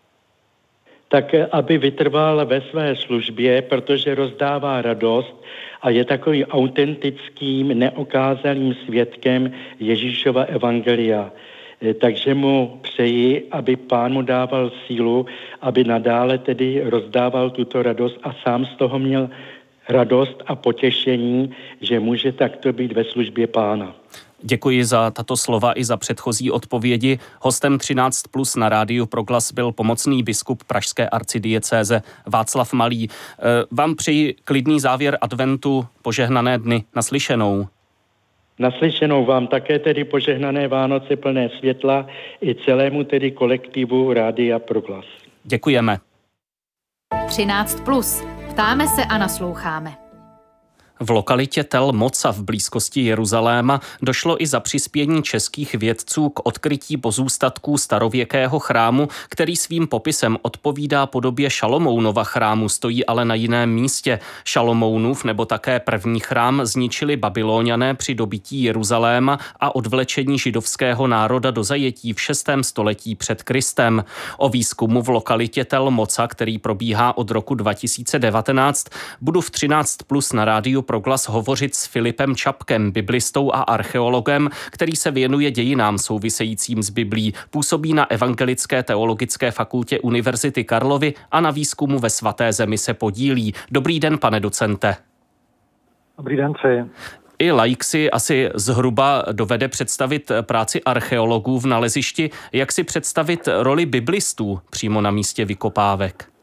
Tak 1.09 1.35
eh, 1.35 1.47
aby 1.53 1.79
vytrval 1.79 2.47
ve 2.47 2.61
své 2.61 2.97
službě, 2.97 3.63
protože 3.63 4.15
rozdává 4.15 4.83
radost 4.83 5.45
a 5.83 5.91
je 5.91 6.05
takový 6.05 6.45
autentickým, 6.45 7.79
neokázalým 7.79 8.75
svědkem 8.75 9.53
Ježíšova 9.81 10.43
evangelia. 10.43 11.31
Eh, 11.83 11.95
takže 11.95 12.35
mu 12.35 12.79
přeji, 12.83 13.49
aby 13.51 13.77
pán 13.77 14.13
mu 14.13 14.23
dával 14.23 14.73
sílu, 14.87 15.27
aby 15.61 15.85
nadále 15.85 16.39
tedy 16.39 16.83
rozdával 16.85 17.51
tuto 17.51 17.83
radost 17.83 18.19
a 18.23 18.33
sám 18.43 18.67
z 18.67 18.77
toho 18.77 18.99
měl 18.99 19.31
radost 19.89 20.43
a 20.47 20.57
potěšení, 20.57 21.55
že 21.81 22.01
může 22.01 22.33
takto 22.33 22.73
být 22.73 22.93
ve 22.93 23.05
službě 23.05 23.47
pána. 23.47 23.95
Děkuji 24.43 24.85
za 24.85 25.11
tato 25.11 25.37
slova 25.37 25.79
i 25.79 25.85
za 25.85 25.97
předchozí 25.97 26.51
odpovědi. 26.51 27.19
Hostem 27.41 27.79
13 27.79 28.23
plus 28.23 28.57
na 28.57 28.69
rádiu 28.69 29.07
Proglas 29.07 29.53
byl 29.53 29.73
pomocný 29.73 30.23
biskup 30.23 30.65
Pražské 30.65 31.09
arcidiecéze 31.09 32.03
Václav 32.27 32.73
Malý. 32.73 33.09
Eh, 33.09 33.43
vám 33.71 33.95
přeji 33.95 34.35
klidný 34.45 34.81
závěr 34.81 35.19
adventu, 35.21 35.87
požehnané 36.03 36.59
dny 36.59 36.85
naslyšenou. 36.97 37.67
Naslyšenou 38.59 39.25
vám 39.25 39.47
také 39.47 39.79
tedy 39.79 40.05
požehnané 40.05 40.69
Vánoce 40.69 41.17
plné 41.17 41.49
světla 41.59 42.07
i 42.43 42.55
celému 42.55 43.05
tedy 43.05 43.31
kolektivu 43.31 44.13
Rádia 44.13 44.59
Proglas. 44.59 45.05
Děkujeme. 45.45 45.99
13 47.29 47.81
plus. 47.85 48.23
Ptáme 48.51 48.89
se 48.89 49.05
a 49.05 49.19
nasloucháme. 49.19 50.06
V 51.01 51.11
lokalitě 51.11 51.65
Tel 51.65 51.93
Moca 51.93 52.33
v 52.33 52.43
blízkosti 52.43 53.01
Jeruzaléma 53.01 53.81
došlo 54.03 54.43
i 54.43 54.47
za 54.47 54.61
přispění 54.61 55.23
českých 55.23 55.75
vědců 55.75 56.29
k 56.29 56.41
odkrytí 56.47 56.97
pozůstatků 56.97 57.79
starověkého 57.79 58.59
chrámu, 58.59 59.09
který 59.29 59.57
svým 59.57 59.87
popisem 59.87 60.37
odpovídá 60.43 61.07
podobě 61.07 61.51
Šalomounova 61.51 62.25
chrámu, 62.25 62.69
stojí 62.69 63.07
ale 63.07 63.25
na 63.25 63.35
jiném 63.35 63.71
místě. 63.71 64.19
Šalomounův 64.45 65.25
nebo 65.25 65.45
také 65.45 65.81
první 65.81 66.21
chrám 66.21 66.61
zničili 66.67 67.17
babyloniané 67.17 67.95
při 67.95 68.15
dobití 68.15 68.63
Jeruzaléma 68.63 69.39
a 69.61 69.75
odvlečení 69.75 70.39
židovského 70.39 71.07
národa 71.07 71.51
do 71.51 71.65
zajetí 71.65 72.13
v 72.13 72.21
6. 72.21 72.49
století 72.63 73.15
před 73.15 73.43
Kristem. 73.43 74.05
O 74.39 74.49
výzkumu 74.49 75.03
v 75.03 75.09
lokalitě 75.09 75.65
Tel 75.65 75.91
Moca, 75.91 76.29
který 76.29 76.59
probíhá 76.59 77.17
od 77.17 77.31
roku 77.31 77.55
2019, 77.55 78.87
budu 79.21 79.41
v 79.41 79.51
13 79.51 79.97
plus 80.07 80.33
na 80.33 80.45
rádiu 80.45 80.86
Proglas 80.87 81.29
hovořit 81.29 81.75
s 81.75 81.87
Filipem 81.87 82.37
Čapkem, 82.37 82.91
biblistou 82.91 83.53
a 83.53 83.61
archeologem, 83.61 84.51
který 84.71 84.97
se 84.97 85.11
věnuje 85.11 85.51
dějinám 85.51 85.99
souvisejícím 85.99 86.83
s 86.83 86.91
Biblí, 86.91 87.35
působí 87.51 87.95
na 87.95 88.11
Evangelické 88.11 88.83
teologické 88.83 89.51
fakultě 89.51 90.01
Univerzity 90.01 90.65
Karlovy 90.65 91.15
a 91.31 91.41
na 91.41 91.51
výzkumu 91.51 91.99
ve 91.99 92.11
svaté 92.11 92.53
zemi 92.53 92.79
se 92.79 92.95
podílí. 92.95 93.55
Dobrý 93.71 94.01
den, 94.01 94.19
pane 94.19 94.41
docente. 94.41 94.97
Dobrý 96.17 96.37
den, 96.37 96.53
přeji. 96.53 96.85
I 97.39 97.51
laik 97.51 97.85
si 97.85 98.11
asi 98.11 98.51
zhruba 98.55 99.25
dovede 99.33 99.69
představit 99.69 100.33
práci 100.43 100.83
archeologů 100.83 101.61
v 101.61 101.67
nalezišti. 101.67 102.31
Jak 102.53 102.73
si 102.73 102.85
představit 102.85 103.49
roli 103.59 103.87
biblistů 103.87 104.61
přímo 104.71 105.01
na 105.01 105.11
místě 105.11 105.45
vykopávek? 105.45 106.36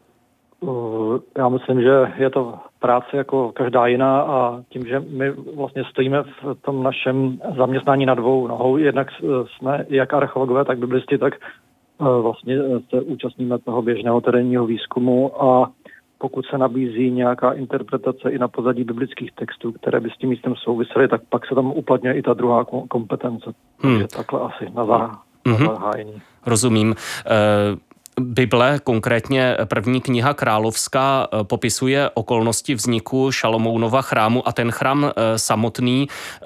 Já 1.38 1.50
myslím, 1.50 1.82
že 1.82 2.12
je 2.18 2.30
to 2.30 2.54
práce 2.80 3.18
jako 3.18 3.52
každá 3.52 3.88
jiná 3.88 4.22
a 4.22 4.62
tím, 4.70 4.86
že 4.86 5.00
my 5.00 5.32
vlastně 5.32 5.84
stojíme 5.90 6.24
v 6.24 6.56
tom 6.62 6.84
našem 6.84 7.40
zaměstnání 7.58 8.06
na 8.06 8.16
dvou 8.16 8.48
nohou, 8.48 8.78
jednak 8.78 9.08
jsme 9.46 9.86
jak 9.90 10.14
archeologové, 10.14 10.66
tak 10.66 10.78
biblisti, 10.78 11.18
tak 11.18 11.34
eh, 11.34 12.22
vlastně 12.22 12.58
se 12.90 13.02
účastníme 13.02 13.60
toho 13.60 13.82
běžného 13.82 14.22
terénního 14.22 14.66
výzkumu 14.66 15.44
a 15.44 15.72
pokud 16.18 16.46
se 16.46 16.58
nabízí 16.58 17.12
nějaká 17.12 17.52
interpretace 17.52 18.30
i 18.30 18.38
na 18.38 18.48
pozadí 18.48 18.84
biblických 18.84 19.32
textů, 19.32 19.72
které 19.72 20.00
by 20.00 20.10
s 20.10 20.18
tím 20.18 20.30
místem 20.30 20.56
souvisely, 20.56 21.08
tak 21.08 21.22
pak 21.30 21.48
se 21.48 21.56
tam 21.56 21.66
uplatňuje 21.66 22.16
i 22.16 22.22
ta 22.22 22.34
druhá 22.34 22.66
kompetence. 22.88 23.54
Hmm. 23.80 24.00
Takže 24.00 24.08
takhle 24.08 24.40
asi 24.40 24.66
na, 24.74 24.86
zá, 24.86 25.12
na 25.48 25.58
zahájení. 25.58 26.22
Rozumím. 26.46 26.96
E- 27.26 27.93
Bible, 28.20 28.80
konkrétně 28.84 29.58
první 29.66 30.02
kniha 30.02 30.34
Královská, 30.34 31.28
eh, 31.28 31.44
popisuje 31.44 32.10
okolnosti 32.14 32.76
vzniku 32.76 33.32
Šalomounova 33.32 34.02
chrámu 34.02 34.48
a 34.48 34.52
ten 34.52 34.72
chrám 34.72 35.06
eh, 35.06 35.40
samotný 35.40 36.08
eh, 36.08 36.46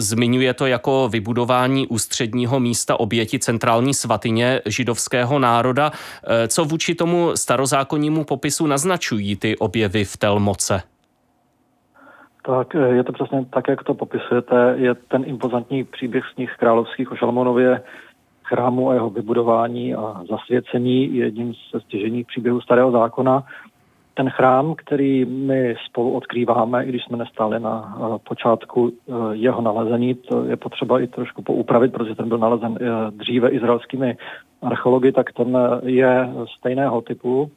zmiňuje 0.00 0.54
to 0.54 0.66
jako 0.66 1.08
vybudování 1.08 1.86
ústředního 1.86 2.60
místa 2.60 3.00
oběti 3.00 3.38
centrální 3.38 3.94
svatyně 3.94 4.60
židovského 4.66 5.38
národa. 5.38 5.90
Co 6.48 6.64
vůči 6.64 6.94
tomu 6.94 7.30
starozákonnímu 7.34 8.24
popisu 8.24 8.66
naznačují 8.66 9.36
ty 9.36 9.56
objevy 9.56 10.04
v 10.04 10.16
Telmoce? 10.16 10.82
Tak 12.46 12.74
je 12.74 13.04
to 13.04 13.12
přesně 13.12 13.44
tak, 13.50 13.68
jak 13.68 13.84
to 13.84 13.94
popisujete. 13.94 14.74
Je 14.76 14.94
ten 14.94 15.24
impozantní 15.26 15.84
příběh 15.84 16.24
z 16.34 16.36
nich 16.36 16.50
královských 16.58 17.12
o 17.12 17.16
Šalmonově 17.16 17.82
chrámu 18.46 18.90
a 18.90 18.94
jeho 18.94 19.10
vybudování 19.10 19.94
a 19.94 20.22
zasvěcení 20.30 21.16
je 21.16 21.24
jedním 21.24 21.54
ze 21.72 21.80
stěženích 21.80 22.26
příběhů 22.26 22.60
Starého 22.60 22.90
zákona. 22.90 23.44
Ten 24.14 24.30
chrám, 24.30 24.74
který 24.74 25.24
my 25.24 25.74
spolu 25.86 26.12
odkrýváme, 26.12 26.84
i 26.84 26.88
když 26.88 27.04
jsme 27.04 27.16
nestáli 27.16 27.60
na 27.60 27.96
eh, 27.96 28.18
počátku 28.28 28.92
eh, 28.92 29.12
jeho 29.32 29.62
nalezení, 29.62 30.14
to 30.14 30.44
je 30.44 30.56
potřeba 30.56 31.00
i 31.00 31.06
trošku 31.06 31.42
poupravit, 31.42 31.92
protože 31.92 32.14
ten 32.14 32.28
byl 32.28 32.38
nalezen 32.38 32.78
eh, 32.80 32.86
dříve 33.10 33.48
izraelskými 33.48 34.16
archeology, 34.62 35.12
tak 35.12 35.32
ten 35.32 35.58
je 35.84 36.28
stejného 36.58 37.00
typu, 37.00 37.50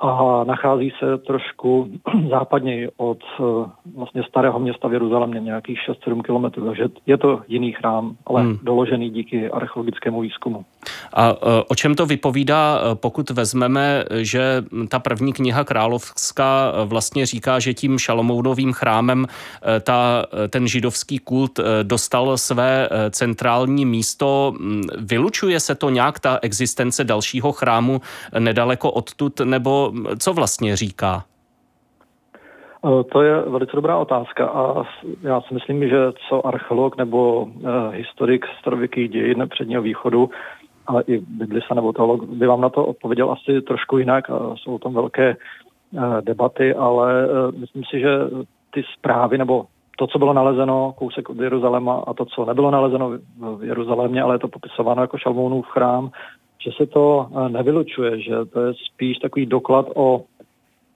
a 0.00 0.44
nachází 0.44 0.92
se 0.98 1.18
trošku 1.18 1.90
západněji 2.30 2.88
od 2.96 3.18
eh, 3.40 3.70
vlastně 3.96 4.22
starého 4.22 4.58
města 4.58 4.88
v 4.88 4.92
Jeruzalémě, 4.92 5.40
nějakých 5.40 5.78
6-7 6.06 6.22
kilometrů, 6.22 6.66
takže 6.66 6.84
je 7.06 7.18
to 7.18 7.40
jiný 7.48 7.72
chrám, 7.72 8.16
ale 8.26 8.42
hmm. 8.42 8.58
doložený 8.62 9.10
díky 9.10 9.50
archeologickému 9.50 10.20
výzkumu. 10.20 10.64
A 11.12 11.32
eh, 11.32 11.64
o 11.68 11.74
čem 11.74 11.94
to 11.94 12.06
vypovídá, 12.06 12.80
eh, 12.80 12.94
pokud 12.94 13.30
vezmeme, 13.30 14.04
že 14.16 14.64
ta 14.88 14.98
první 14.98 15.32
kniha 15.32 15.64
Královská 15.64 16.72
vlastně 16.84 17.26
říká, 17.26 17.58
že 17.58 17.74
tím 17.74 17.98
Šalomounovým 17.98 18.72
chrámem 18.72 19.26
ta, 19.80 20.26
ten 20.48 20.68
židovský 20.68 21.18
kult 21.18 21.60
dostal 21.82 22.38
své 22.38 22.88
centrální 23.10 23.86
místo. 23.86 24.54
Vylučuje 24.98 25.60
se 25.60 25.74
to 25.74 25.90
nějak, 25.90 26.20
ta 26.20 26.38
existence 26.42 27.04
dalšího 27.04 27.52
chrámu 27.52 28.00
nedaleko 28.38 28.90
odtud, 28.90 29.40
nebo 29.40 29.92
co 30.18 30.32
vlastně 30.32 30.76
říká? 30.76 31.24
To 33.12 33.22
je 33.22 33.40
velice 33.40 33.76
dobrá 33.76 33.96
otázka 33.96 34.46
a 34.46 34.84
já 35.22 35.40
si 35.40 35.54
myslím, 35.54 35.88
že 35.88 35.96
co 36.28 36.46
archeolog 36.46 36.96
nebo 36.96 37.48
historik 37.90 38.46
starověkých 38.60 39.10
dějin 39.10 39.46
předního 39.50 39.82
východu, 39.82 40.30
ale 40.86 41.02
i 41.06 41.18
biblisa 41.18 41.74
nebo 41.74 41.92
teolog 41.92 42.24
by 42.24 42.46
vám 42.46 42.60
na 42.60 42.68
to 42.68 42.86
odpověděl 42.86 43.32
asi 43.32 43.62
trošku 43.62 43.98
jinak. 43.98 44.30
Jsou 44.54 44.78
tam 44.78 44.94
velké 44.94 45.36
debaty, 46.20 46.74
ale 46.74 47.28
myslím 47.56 47.82
si, 47.84 48.00
že 48.00 48.08
ty 48.70 48.82
zprávy 48.98 49.38
nebo 49.38 49.66
to, 49.98 50.06
co 50.06 50.18
bylo 50.18 50.32
nalezeno 50.32 50.94
kousek 50.98 51.30
od 51.30 51.40
Jeruzaléma 51.40 52.04
a 52.06 52.14
to, 52.14 52.24
co 52.24 52.44
nebylo 52.44 52.70
nalezeno 52.70 53.10
v 53.56 53.64
Jeruzalémě, 53.64 54.22
ale 54.22 54.34
je 54.34 54.38
to 54.38 54.48
popisováno 54.48 55.02
jako 55.02 55.18
Šalmounův 55.18 55.66
chrám, 55.66 56.10
že 56.64 56.70
se 56.76 56.86
to 56.86 57.28
nevylučuje, 57.48 58.20
že 58.20 58.44
to 58.52 58.60
je 58.60 58.74
spíš 58.74 59.18
takový 59.18 59.46
doklad 59.46 59.86
o 59.94 60.22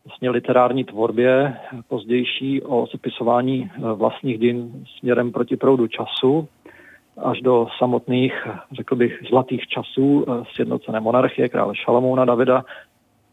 vlastně 0.04 0.30
literární 0.30 0.84
tvorbě, 0.84 1.56
pozdější 1.88 2.62
o 2.62 2.86
sepisování 2.86 3.70
vlastních 3.94 4.38
dějin 4.38 4.84
směrem 4.98 5.32
proti 5.32 5.56
proudu 5.56 5.86
času, 5.86 6.48
až 7.22 7.40
do 7.40 7.66
samotných, 7.78 8.48
řekl 8.72 8.96
bych, 8.96 9.22
zlatých 9.28 9.66
časů 9.66 10.26
sjednocené 10.54 11.00
monarchie 11.00 11.48
krále 11.48 11.76
Šalamouna 11.76 12.24
Davida 12.24 12.64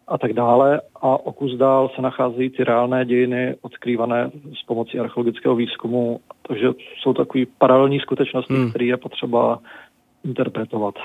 a 0.08 0.18
tak 0.18 0.34
dále. 0.34 0.82
A 0.96 1.08
o 1.08 1.32
kus 1.32 1.58
dál 1.58 1.90
se 1.96 2.02
nacházejí 2.02 2.50
ty 2.50 2.64
reálné 2.64 3.06
dějiny 3.06 3.56
odkrývané 3.62 4.32
s 4.62 4.66
pomocí 4.66 5.00
archeologického 5.00 5.56
výzkumu. 5.56 6.20
Takže 6.48 6.68
jsou 7.02 7.14
takové 7.14 7.44
paralelní 7.58 8.00
skutečnosti, 8.00 8.54
hmm. 8.54 8.70
které 8.70 8.86
je 8.86 8.98
potřeba 8.98 9.60
interpretovat. 10.26 10.96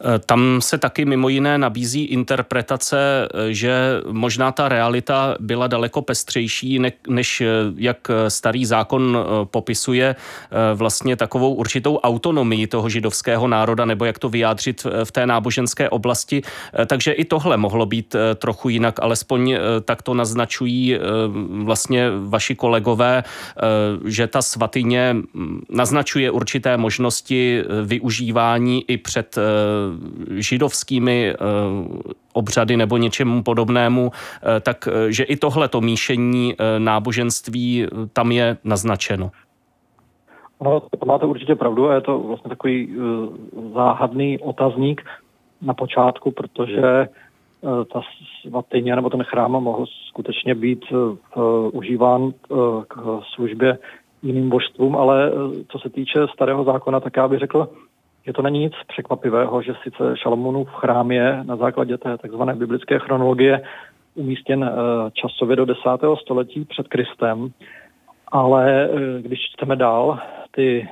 Eh, 0.00 0.18
tam 0.26 0.60
se 0.60 0.78
taky 0.78 1.04
mimo 1.04 1.28
jiné 1.28 1.58
nabízí 1.58 2.04
interpretace, 2.04 3.28
eh, 3.34 3.52
že 3.52 3.72
možná 4.10 4.52
ta 4.52 4.68
realita 4.68 5.36
byla 5.40 5.66
daleko 5.66 6.02
pestřejší, 6.02 6.80
než 7.08 7.40
eh, 7.40 7.46
jak 7.76 8.10
starý 8.28 8.66
zákon 8.66 9.18
popisuje 9.44 10.16
vlastně 10.74 11.16
takovou 11.16 11.54
určitou 11.54 11.98
autonomii 11.98 12.66
toho 12.66 12.88
židovského 12.88 13.48
národa, 13.48 13.84
nebo 13.84 14.04
jak 14.04 14.18
to 14.18 14.28
vyjádřit 14.28 14.86
v 15.04 15.12
té 15.12 15.26
náboženské 15.26 15.90
oblasti. 15.90 16.42
Takže 16.86 17.12
i 17.12 17.24
tohle 17.24 17.56
mohlo 17.56 17.86
být 17.86 18.16
trochu 18.36 18.68
jinak, 18.68 19.02
alespoň 19.02 19.56
tak 19.84 20.02
to 20.02 20.14
naznačují 20.14 20.98
vlastně 21.64 22.10
vaši 22.28 22.54
kolegové, 22.54 23.24
že 24.04 24.26
ta 24.26 24.42
svatyně 24.42 25.16
hm, 25.34 25.64
naznačuje 25.70 26.30
určité 26.30 26.76
možnosti 26.76 27.62
využívání 27.84 28.61
chování 28.62 28.84
i 28.88 28.96
před 28.96 29.38
eh, 29.38 29.42
židovskými 30.42 31.32
eh, 31.32 31.36
obřady 32.32 32.76
nebo 32.76 32.96
něčemu 32.96 33.42
podobnému, 33.42 34.10
eh, 34.10 34.60
tak 34.60 34.88
že 35.08 35.24
i 35.24 35.36
tohleto 35.36 35.80
míšení 35.80 36.54
náboženství 36.78 37.86
tam 38.12 38.32
je 38.32 38.56
naznačeno. 38.64 39.30
No, 40.60 40.80
to 40.80 41.06
máte 41.06 41.26
určitě 41.26 41.54
pravdu 41.54 41.88
a 41.88 41.94
je 41.94 42.00
to 42.00 42.18
vlastně 42.18 42.48
takový 42.48 42.96
záhadný 43.74 44.38
otazník 44.38 45.02
na 45.62 45.74
počátku, 45.74 46.30
protože 46.30 47.08
ta 47.92 48.00
svatyně 48.42 48.96
nebo 48.96 49.10
ten 49.10 49.22
chrám 49.22 49.50
mohl 49.50 49.86
skutečně 50.08 50.54
být 50.54 50.84
užíván 51.72 52.32
k 52.88 53.20
službě 53.34 53.78
jiným 54.22 54.48
božstvům, 54.48 54.96
ale 54.96 55.32
co 55.68 55.78
se 55.78 55.90
týče 55.90 56.26
starého 56.34 56.64
zákona, 56.64 57.00
tak 57.00 57.16
já 57.16 57.28
bych 57.28 57.38
řekl, 57.38 57.68
že 58.26 58.32
to 58.32 58.42
není 58.42 58.58
nic 58.58 58.72
překvapivého, 58.88 59.62
že 59.62 59.74
sice 59.82 60.16
Šalamunův 60.16 60.68
chrám 60.70 61.10
je 61.10 61.44
na 61.44 61.56
základě 61.56 61.98
té 61.98 62.18
takzvané 62.18 62.54
biblické 62.54 62.98
chronologie 62.98 63.62
umístěn 64.14 64.64
eh, 64.64 65.10
časově 65.12 65.56
do 65.56 65.64
10. 65.64 65.80
století 66.20 66.64
před 66.64 66.88
Kristem, 66.88 67.48
ale 68.28 68.84
eh, 68.84 69.22
když 69.22 69.40
čteme 69.40 69.76
dál 69.76 70.18
ty 70.50 70.88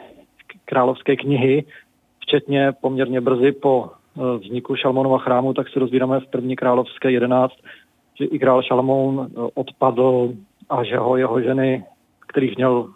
královské 0.64 1.16
knihy, 1.16 1.64
včetně 2.20 2.72
poměrně 2.80 3.20
brzy 3.20 3.52
po 3.52 3.90
eh, 3.90 4.38
vzniku 4.38 4.76
Šalmonova 4.76 5.18
chrámu, 5.18 5.54
tak 5.54 5.68
se 5.68 5.80
rozvídáme 5.80 6.20
v 6.20 6.26
první 6.26 6.56
královské 6.56 7.10
11, 7.10 7.54
že 8.18 8.24
i 8.24 8.38
král 8.38 8.62
Šalmoun 8.62 9.30
odpadl 9.54 10.32
a 10.70 10.84
že 10.84 10.96
ho 10.96 11.16
jeho 11.16 11.40
ženy, 11.40 11.84
kterých 12.26 12.56
měl 12.56 12.88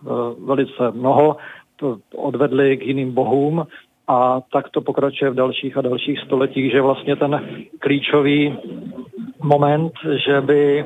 velice 0.45 0.91
mnoho, 0.91 1.37
odvedli 2.17 2.77
k 2.77 2.87
jiným 2.87 3.15
bohům 3.15 3.67
a 4.09 4.41
tak 4.53 4.69
to 4.69 4.81
pokračuje 4.81 5.31
v 5.31 5.35
dalších 5.35 5.77
a 5.77 5.81
dalších 5.81 6.21
stoletích, 6.21 6.73
že 6.73 6.81
vlastně 6.81 7.17
ten 7.17 7.49
klíčový 7.79 8.59
moment, 9.43 9.93
že 10.27 10.41
by 10.41 10.85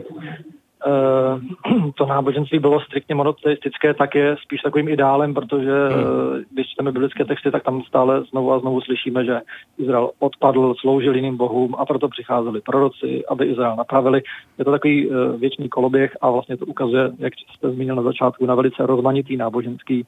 uh, 0.87 1.90
to 1.96 2.06
náboženství 2.06 2.58
bylo 2.58 2.80
striktně 2.80 3.14
monoteistické, 3.14 3.94
tak 3.94 4.14
je 4.14 4.37
spíš 4.42 4.60
takovým 4.60 4.88
ideálem, 4.88 5.34
protože 5.34 5.88
hmm. 5.88 6.44
když 6.50 6.66
čteme 6.66 6.92
biblické 6.92 7.25
texty, 7.25 7.50
tak 7.50 7.64
tam 7.64 7.82
stále 7.82 8.25
znovu 8.25 8.52
a 8.52 8.58
znovu 8.58 8.80
slyšíme, 8.80 9.25
že 9.25 9.40
Izrael 9.78 10.10
odpadl, 10.18 10.75
sloužil 10.80 11.16
jiným 11.16 11.37
bohům 11.37 11.75
a 11.78 11.87
proto 11.87 12.08
přicházeli 12.08 12.60
proroci, 12.60 13.26
aby 13.28 13.44
Izrael 13.44 13.76
napravili. 13.76 14.22
Je 14.58 14.64
to 14.64 14.70
takový 14.70 15.10
uh, 15.10 15.40
věčný 15.40 15.68
koloběh 15.68 16.16
a 16.20 16.30
vlastně 16.30 16.56
to 16.56 16.66
ukazuje, 16.66 17.10
jak 17.18 17.32
jste 17.56 17.70
zmínil 17.70 17.96
na 17.96 18.02
začátku, 18.02 18.46
na 18.46 18.54
velice 18.54 18.87
rozmanitý 18.87 19.37
náboženský 19.37 20.06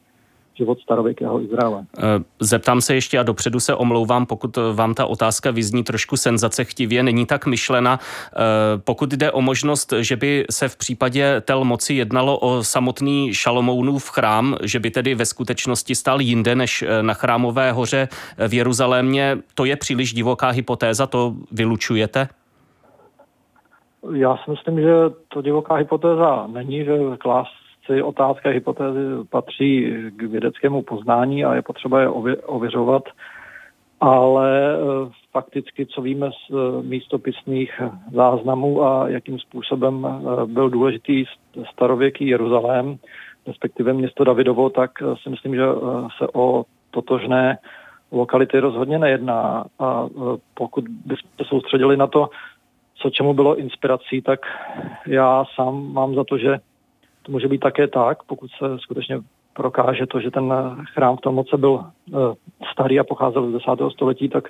život 0.60 0.80
starověkého 0.80 1.42
Izraele. 1.42 1.84
Eh, 1.98 2.02
zeptám 2.40 2.80
se 2.80 2.94
ještě 2.94 3.18
a 3.18 3.22
dopředu 3.22 3.60
se 3.60 3.74
omlouvám, 3.74 4.26
pokud 4.26 4.58
vám 4.74 4.94
ta 4.94 5.06
otázka 5.06 5.50
vyzní 5.50 5.84
trošku 5.84 6.16
senzacechtivě, 6.16 7.02
není 7.02 7.26
tak 7.26 7.46
myšlena. 7.46 7.98
Eh, 7.98 8.38
pokud 8.84 9.10
jde 9.10 9.32
o 9.32 9.40
možnost, 9.40 9.92
že 10.00 10.16
by 10.16 10.44
se 10.50 10.68
v 10.68 10.76
případě 10.76 11.40
tel 11.40 11.64
moci 11.64 11.94
jednalo 11.94 12.38
o 12.38 12.62
samotný 12.62 13.34
Šalomounův 13.34 14.10
chrám, 14.10 14.56
že 14.62 14.80
by 14.80 14.90
tedy 14.90 15.14
ve 15.14 15.26
skutečnosti 15.26 15.94
stál 15.94 16.20
jinde 16.20 16.54
než 16.54 16.82
eh, 16.82 17.02
na 17.02 17.14
chrámové 17.14 17.72
hoře 17.72 18.08
v 18.48 18.54
Jeruzalémě, 18.54 19.38
to 19.54 19.64
je 19.64 19.76
příliš 19.76 20.12
divoká 20.12 20.48
hypotéza, 20.48 21.06
to 21.06 21.34
vylučujete? 21.52 22.28
Já 24.14 24.36
si 24.36 24.50
myslím, 24.50 24.80
že 24.80 24.94
to 25.28 25.42
divoká 25.42 25.74
hypotéza 25.74 26.46
není, 26.46 26.84
že 26.84 26.98
klás 27.18 27.48
si 27.90 28.02
otázka 28.02 28.50
hypotézy 28.50 29.00
patří 29.30 29.94
k 30.16 30.22
vědeckému 30.22 30.82
poznání 30.82 31.44
a 31.44 31.54
je 31.54 31.62
potřeba 31.62 32.00
je 32.00 32.08
ověřovat, 32.46 33.02
ale 34.00 34.74
eh, 34.74 34.78
fakticky, 35.32 35.86
co 35.86 36.02
víme 36.02 36.30
z 36.30 36.50
eh, 36.50 36.82
místopisných 36.82 37.80
záznamů 38.12 38.82
a 38.82 39.08
jakým 39.08 39.38
způsobem 39.38 40.06
eh, 40.06 40.46
byl 40.46 40.70
důležitý 40.70 41.24
starověký 41.72 42.26
Jeruzalém, 42.26 42.96
respektive 43.46 43.92
město 43.92 44.24
Davidovo, 44.24 44.70
tak 44.70 44.90
si 45.22 45.30
myslím, 45.30 45.54
že 45.54 45.62
se 46.18 46.26
o 46.34 46.64
totožné 46.90 47.58
lokality 48.12 48.58
rozhodně 48.58 48.98
nejedná. 48.98 49.64
A 49.78 50.06
pokud 50.54 50.84
bychom 50.88 51.30
se 51.36 51.44
soustředili 51.48 51.96
na 51.96 52.06
to, 52.06 52.30
co 52.94 53.10
čemu 53.10 53.34
bylo 53.34 53.56
inspirací, 53.56 54.22
tak 54.22 54.40
já 55.06 55.44
sám 55.54 55.92
mám 55.92 56.14
za 56.14 56.24
to, 56.24 56.38
že 56.38 56.58
to 57.22 57.32
může 57.32 57.48
být 57.48 57.58
také 57.58 57.88
tak, 57.88 58.22
pokud 58.22 58.50
se 58.50 58.78
skutečně 58.78 59.20
prokáže 59.52 60.06
to, 60.06 60.20
že 60.20 60.30
ten 60.30 60.54
chrám 60.94 61.16
v 61.16 61.20
tom 61.20 61.34
moce 61.34 61.56
byl 61.56 61.84
eh, 61.84 62.12
starý 62.72 63.00
a 63.00 63.04
pocházel 63.04 63.50
z 63.50 63.52
10. 63.52 63.64
století, 63.92 64.28
tak 64.28 64.48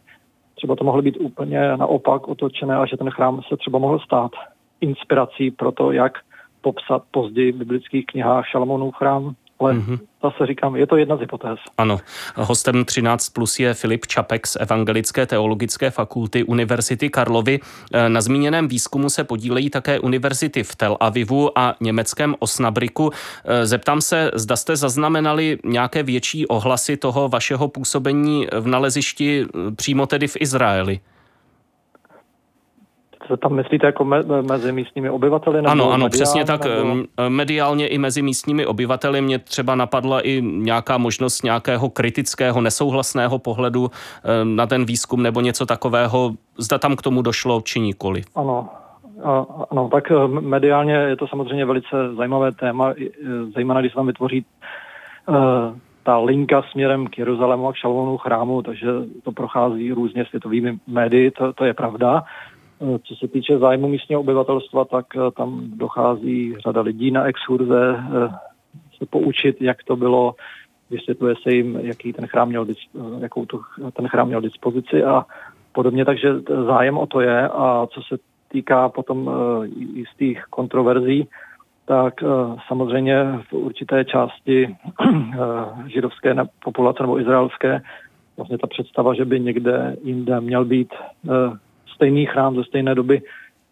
třeba 0.54 0.76
to 0.76 0.84
mohlo 0.84 1.02
být 1.02 1.16
úplně 1.20 1.76
naopak 1.76 2.28
otočené 2.28 2.76
a 2.76 2.86
že 2.86 2.96
ten 2.96 3.10
chrám 3.10 3.42
se 3.48 3.56
třeba 3.56 3.78
mohl 3.78 3.98
stát 3.98 4.32
inspirací 4.80 5.50
pro 5.50 5.72
to, 5.72 5.92
jak 5.92 6.12
popsat 6.60 7.02
později 7.10 7.52
v 7.52 7.56
biblických 7.56 8.06
knihách 8.06 8.46
Šalamonův 8.46 8.96
chrám 8.96 9.34
ale 9.60 9.72
mm-hmm. 9.72 9.98
zase 10.22 10.46
říkám, 10.46 10.76
je 10.76 10.86
to 10.86 10.96
jedna 10.96 11.16
z 11.16 11.20
hypotéz. 11.20 11.58
Ano. 11.78 12.00
Hostem 12.36 12.84
13 12.84 13.28
plus 13.28 13.58
je 13.58 13.74
Filip 13.74 14.06
Čapek 14.06 14.46
z 14.46 14.56
Evangelické 14.60 15.26
teologické 15.26 15.90
fakulty 15.90 16.44
Univerzity 16.44 17.10
Karlovy. 17.10 17.60
E, 17.92 18.08
na 18.08 18.20
zmíněném 18.20 18.68
výzkumu 18.68 19.10
se 19.10 19.24
podílejí 19.24 19.70
také 19.70 19.98
univerzity 19.98 20.62
v 20.62 20.76
Tel 20.76 20.96
Avivu 21.00 21.58
a 21.58 21.74
německém 21.80 22.34
Osnabriku. 22.38 23.10
E, 23.44 23.66
zeptám 23.66 24.00
se, 24.00 24.30
zda 24.34 24.56
jste 24.56 24.76
zaznamenali 24.76 25.58
nějaké 25.64 26.02
větší 26.02 26.46
ohlasy 26.46 26.96
toho 26.96 27.28
vašeho 27.28 27.68
působení 27.68 28.46
v 28.60 28.66
nalezišti 28.66 29.40
e, 29.42 29.70
přímo 29.70 30.06
tedy 30.06 30.28
v 30.28 30.36
Izraeli? 30.40 31.00
Se 33.30 33.36
tam 33.36 33.54
myslíte 33.54 33.86
jako 33.86 34.04
me, 34.04 34.22
mezi 34.48 34.72
místními 34.72 35.10
obyvateli? 35.10 35.56
Nebo 35.56 35.70
ano, 35.70 35.92
ano, 35.92 36.08
přesně 36.08 36.44
tak. 36.44 36.64
Nebo... 36.64 36.96
Mediálně 37.28 37.88
i 37.88 37.98
mezi 37.98 38.22
místními 38.22 38.66
obyvateli 38.66 39.20
mě 39.20 39.38
třeba 39.38 39.74
napadla 39.74 40.20
i 40.20 40.42
nějaká 40.42 40.98
možnost 40.98 41.42
nějakého 41.42 41.90
kritického, 41.90 42.60
nesouhlasného 42.60 43.38
pohledu 43.38 43.90
na 44.44 44.66
ten 44.66 44.84
výzkum 44.84 45.22
nebo 45.22 45.40
něco 45.40 45.66
takového. 45.66 46.32
Zda 46.58 46.78
tam 46.78 46.96
k 46.96 47.02
tomu 47.02 47.22
došlo, 47.22 47.60
či 47.60 47.80
nikoli? 47.80 48.22
Ano, 48.34 48.68
ano, 49.70 49.88
tak 49.92 50.10
e, 50.10 50.28
mediálně 50.28 50.94
je 50.94 51.16
to 51.16 51.26
samozřejmě 51.26 51.64
velice 51.64 52.14
zajímavé 52.16 52.52
téma, 52.52 52.90
e, 52.90 52.94
zejména 53.54 53.80
když 53.80 53.92
se 53.92 53.96
tam 53.96 54.06
vytvoří 54.06 54.44
ta 56.02 56.18
linka 56.18 56.62
směrem 56.70 57.06
k 57.06 57.18
Jeruzalému 57.18 57.68
a 57.68 57.72
k 57.72 57.76
Šalvonu 57.76 58.18
chrámu, 58.18 58.62
takže 58.62 58.86
to 59.22 59.32
prochází 59.32 59.92
různě 59.92 60.24
světovými 60.24 60.78
médii, 60.86 61.30
to, 61.30 61.52
to 61.52 61.64
je 61.64 61.74
pravda. 61.74 62.24
Eh, 62.82 62.98
co 62.98 63.16
se 63.16 63.28
týče 63.28 63.58
zájmu 63.58 63.88
místního 63.88 64.20
obyvatelstva, 64.20 64.84
tak 64.84 65.06
eh, 65.16 65.30
tam 65.36 65.62
dochází 65.64 66.54
řada 66.58 66.80
lidí 66.80 67.10
na 67.10 67.24
exkurze 67.24 67.96
eh, 67.98 68.28
se 68.98 69.06
poučit, 69.10 69.62
jak 69.62 69.84
to 69.84 69.96
bylo, 69.96 70.34
vysvětluje 70.90 71.34
se 71.42 71.54
jim, 71.54 71.78
jaký 71.82 72.12
ten 72.12 72.26
chrám 72.26 72.48
měl, 72.48 72.66
jakou 73.20 73.46
tu, 73.46 73.60
ten 73.92 74.08
chrám 74.08 74.26
měl 74.26 74.40
dispozici 74.40 75.04
a 75.04 75.26
podobně, 75.72 76.04
takže 76.04 76.28
zájem 76.66 76.98
o 76.98 77.06
to 77.06 77.20
je. 77.20 77.48
A 77.48 77.86
co 77.90 78.02
se 78.02 78.16
týká 78.48 78.88
potom 78.88 79.30
jistých 79.94 80.44
kontroverzí, 80.50 81.28
tak 81.84 82.14
samozřejmě 82.68 83.24
v 83.50 83.52
určité 83.52 84.04
části 84.04 84.76
židovské 85.86 86.34
populace 86.64 87.02
nebo 87.02 87.20
izraelské 87.20 87.82
vlastně 88.36 88.58
ta 88.58 88.66
představa, 88.66 89.14
že 89.14 89.24
by 89.24 89.40
někde 89.40 89.96
jinde 90.02 90.40
měl 90.40 90.64
být 90.64 90.94
stejný 92.00 92.26
chrám 92.26 92.56
ze 92.56 92.64
stejné 92.64 92.94
doby, 92.94 93.22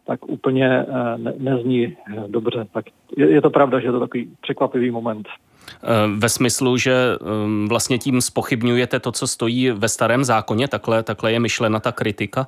tak 0.07 0.29
úplně 0.29 0.69
eh, 0.69 1.19
ne, 1.19 1.33
nezní 1.39 1.87
eh, 1.87 2.25
dobře. 2.29 2.67
Tak 2.73 2.85
je, 3.17 3.31
je 3.31 3.41
to 3.43 3.51
pravda, 3.51 3.81
že 3.81 3.87
je 3.87 3.93
to 3.93 4.01
takový 4.01 4.29
překvapivý 4.41 4.91
moment. 4.91 5.29
Eh, 5.29 5.89
ve 6.17 6.29
smyslu, 6.29 6.77
že 6.77 6.93
ehm, 6.93 7.69
vlastně 7.69 7.99
tím 7.99 8.21
spochybňujete 8.21 9.01
to, 9.01 9.13
co 9.13 9.27
stojí 9.27 9.71
ve 9.71 9.89
starém 9.89 10.25
zákoně, 10.25 10.69
takhle, 10.69 11.03
takhle 11.03 11.33
je 11.33 11.41
myšlena 11.41 11.81
ta 11.81 11.93
kritika? 11.93 12.47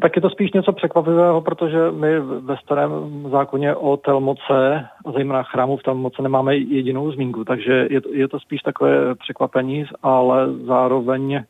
Tak 0.00 0.16
je 0.16 0.22
to 0.22 0.30
spíš 0.30 0.52
něco 0.52 0.72
překvapivého, 0.72 1.40
protože 1.40 1.90
my 1.90 2.20
ve 2.20 2.56
starém 2.56 2.90
zákoně 3.30 3.74
o 3.74 3.96
Telmoce, 3.96 4.86
a 5.06 5.12
zejména 5.12 5.42
chrámu 5.42 5.76
v 5.76 5.82
Telmoce, 5.82 6.22
nemáme 6.22 6.56
jedinou 6.56 7.12
zmínku, 7.12 7.44
takže 7.44 7.86
je 7.90 8.00
to, 8.00 8.08
je 8.12 8.28
to 8.28 8.40
spíš 8.40 8.62
takové 8.62 9.14
překvapení, 9.14 9.84
ale 10.02 10.46
zároveň 10.66 11.44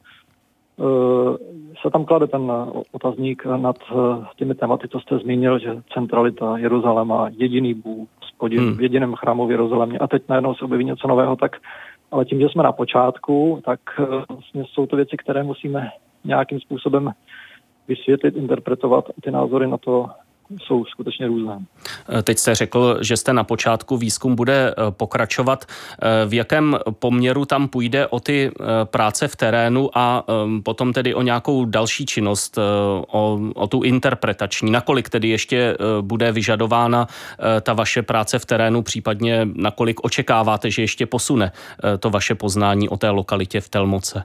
se 1.82 1.90
tam 1.90 2.04
klade 2.04 2.26
ten 2.26 2.52
otazník 2.92 3.46
nad 3.56 3.76
eh, 3.90 4.24
těmi 4.36 4.54
tématy, 4.54 4.88
co 4.88 5.00
jste 5.00 5.18
zmínil, 5.18 5.58
že 5.58 5.82
centralita 5.94 6.58
Jeruzaléma, 6.58 7.28
jediný 7.32 7.74
Bůh, 7.74 8.08
spodin, 8.28 8.60
hmm. 8.60 8.76
v 8.76 8.82
jediném 8.82 9.14
chrámu 9.14 9.46
v 9.46 9.50
Jeruzalémě 9.50 9.98
a 9.98 10.06
teď 10.06 10.22
najednou 10.28 10.54
se 10.54 10.64
objeví 10.64 10.84
něco 10.84 11.08
nového, 11.08 11.36
tak 11.36 11.56
ale 12.10 12.24
tím, 12.24 12.40
že 12.40 12.48
jsme 12.48 12.62
na 12.62 12.72
počátku, 12.72 13.62
tak 13.64 13.80
eh, 13.98 14.24
vlastně 14.28 14.64
jsou 14.72 14.86
to 14.86 14.96
věci, 14.96 15.16
které 15.16 15.42
musíme 15.42 15.90
nějakým 16.24 16.60
způsobem 16.60 17.10
vysvětlit, 17.88 18.36
interpretovat 18.36 19.04
a 19.08 19.12
ty 19.22 19.30
názory 19.30 19.66
na 19.66 19.78
to 19.78 20.06
jsou 20.60 20.84
skutečně 20.84 21.26
různé. 21.26 21.58
Eh, 22.18 22.22
teď 22.22 22.38
jste 22.38 22.54
řekl, 22.54 22.98
že 23.00 23.16
jste 23.16 23.32
na 23.32 23.44
počátku, 23.44 23.96
výzkum 23.96 24.36
bude 24.36 24.70
eh, 24.70 24.90
pokračovat. 24.90 25.64
Eh, 25.64 26.26
v 26.26 26.34
jakém 26.34 26.78
poměru 26.98 27.44
tam 27.44 27.68
půjde 27.68 28.06
o 28.06 28.20
ty 28.20 28.50
práce 28.84 29.28
v 29.28 29.36
terénu 29.36 29.90
a 29.94 30.24
potom 30.64 30.92
tedy 30.92 31.14
o 31.14 31.22
nějakou 31.22 31.64
další 31.64 32.06
činnost, 32.06 32.58
o, 33.08 33.40
o 33.54 33.66
tu 33.66 33.82
interpretační? 33.82 34.70
Nakolik 34.70 35.08
tedy 35.08 35.28
ještě 35.28 35.76
bude 36.00 36.32
vyžadována 36.32 37.06
ta 37.60 37.72
vaše 37.72 38.02
práce 38.02 38.38
v 38.38 38.46
terénu, 38.46 38.82
případně 38.82 39.48
nakolik 39.54 40.04
očekáváte, 40.04 40.70
že 40.70 40.82
ještě 40.82 41.06
posune 41.06 41.52
to 41.98 42.10
vaše 42.10 42.34
poznání 42.34 42.88
o 42.88 42.96
té 42.96 43.10
lokalitě 43.10 43.60
v 43.60 43.68
Telmoce? 43.68 44.24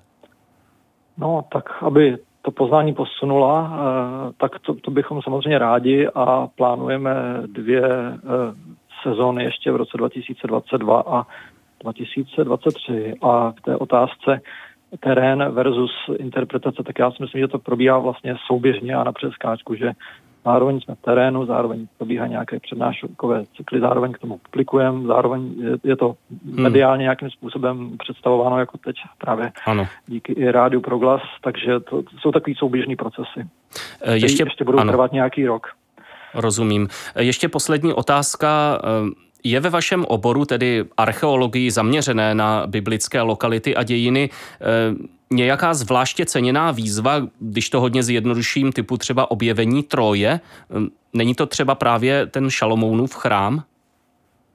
No, 1.17 1.45
tak 1.51 1.83
aby 1.83 2.17
to 2.47 2.51
poznání 2.51 2.93
posunula, 2.93 3.71
eh, 3.71 4.33
tak 4.37 4.59
to, 4.59 4.73
to 4.73 4.91
bychom 4.91 5.21
samozřejmě 5.21 5.59
rádi 5.59 6.07
a 6.15 6.47
plánujeme 6.47 7.13
dvě 7.45 7.83
eh, 7.83 8.19
sezóny 9.03 9.43
ještě 9.43 9.71
v 9.71 9.75
roce 9.75 9.97
2022 9.97 11.03
a 11.07 11.27
2023. 11.83 13.13
A 13.21 13.53
k 13.57 13.61
té 13.61 13.75
otázce 13.75 14.41
terén 14.99 15.49
versus 15.51 15.91
interpretace, 16.19 16.83
tak 16.83 16.99
já 16.99 17.11
si 17.11 17.23
myslím, 17.23 17.41
že 17.41 17.47
to 17.47 17.59
probíhá 17.59 17.97
vlastně 17.97 18.35
souběžně 18.47 18.95
a 18.95 19.03
na 19.03 19.11
přeskáčku, 19.11 19.75
že 19.75 19.91
zároveň 20.47 20.79
jsme 20.81 20.95
v 20.95 21.01
terénu, 21.01 21.45
zároveň 21.45 21.87
probíhá 21.97 22.27
nějaké 22.27 22.59
přednáškové 22.59 23.43
cykly, 23.57 23.79
zároveň 23.79 24.11
k 24.11 24.17
tomu 24.17 24.37
publikujeme, 24.37 25.07
zároveň 25.07 25.53
je, 25.57 25.71
je 25.83 25.95
to 25.95 26.15
hmm. 26.45 26.63
mediálně 26.63 27.01
nějakým 27.01 27.29
způsobem 27.29 27.97
představováno 27.97 28.59
jako 28.59 28.77
teď 28.77 28.95
právě 29.17 29.51
ano. 29.65 29.87
díky 30.07 30.33
i 30.33 30.51
rádiu 30.51 30.81
Proglas, 30.81 31.21
takže 31.43 31.79
to, 31.79 32.01
to 32.01 32.17
jsou 32.19 32.31
takový 32.31 32.55
souběžný 32.55 32.95
procesy. 32.95 33.47
E, 34.01 34.17
ještě, 34.17 34.43
ještě 34.43 34.63
budou 34.63 34.79
ano. 34.79 34.91
trvat 34.91 35.11
nějaký 35.11 35.45
rok. 35.45 35.67
Rozumím. 36.33 36.87
E, 37.15 37.23
ještě 37.23 37.49
poslední 37.49 37.93
otázka. 37.93 38.81
Je 39.43 39.59
ve 39.59 39.69
vašem 39.69 40.05
oboru, 40.07 40.45
tedy 40.45 40.85
archeologii 40.97 41.71
zaměřené 41.71 42.35
na 42.35 42.67
biblické 42.67 43.21
lokality 43.21 43.75
a 43.75 43.83
dějiny, 43.83 44.29
nějaká 45.31 45.73
zvláště 45.73 46.25
ceněná 46.25 46.71
výzva, 46.71 47.13
když 47.39 47.69
to 47.69 47.79
hodně 47.79 48.03
zjednoduším, 48.03 48.71
typu 48.71 48.97
třeba 48.97 49.31
objevení 49.31 49.83
Troje? 49.83 50.39
Hm, 50.69 50.87
není 51.13 51.35
to 51.35 51.45
třeba 51.45 51.75
právě 51.75 52.25
ten 52.25 52.49
Šalomounův 52.49 53.15
chrám? 53.15 53.63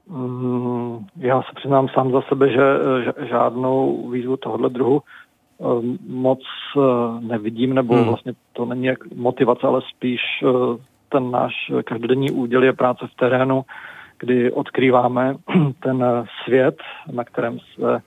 Mm, 0.09 1.05
já 1.17 1.41
se 1.41 1.49
přiznám 1.55 1.87
sám 1.93 2.11
za 2.11 2.21
sebe, 2.21 2.49
že 2.49 2.61
žádnou 3.29 4.09
výzvu 4.09 4.37
tohohle 4.37 4.69
druhu 4.69 5.01
hm, 5.61 5.97
moc 6.07 6.39
eh, 6.77 6.81
nevidím, 7.19 7.73
nebo 7.73 7.95
hmm. 7.95 8.05
vlastně 8.05 8.33
to 8.53 8.65
není 8.65 8.85
jak 8.85 9.11
motivace, 9.15 9.67
ale 9.67 9.81
spíš 9.95 10.21
eh, 10.43 10.77
ten 11.09 11.31
náš 11.31 11.53
každodenní 11.85 12.31
úděl 12.31 12.63
je 12.63 12.73
práce 12.73 13.07
v 13.07 13.15
terénu, 13.15 13.65
kdy 14.23 14.51
odkrýváme 14.51 15.35
ten 15.83 16.25
svět, 16.43 16.77
na 17.11 17.23
kterém 17.23 17.59
se 17.59 18.01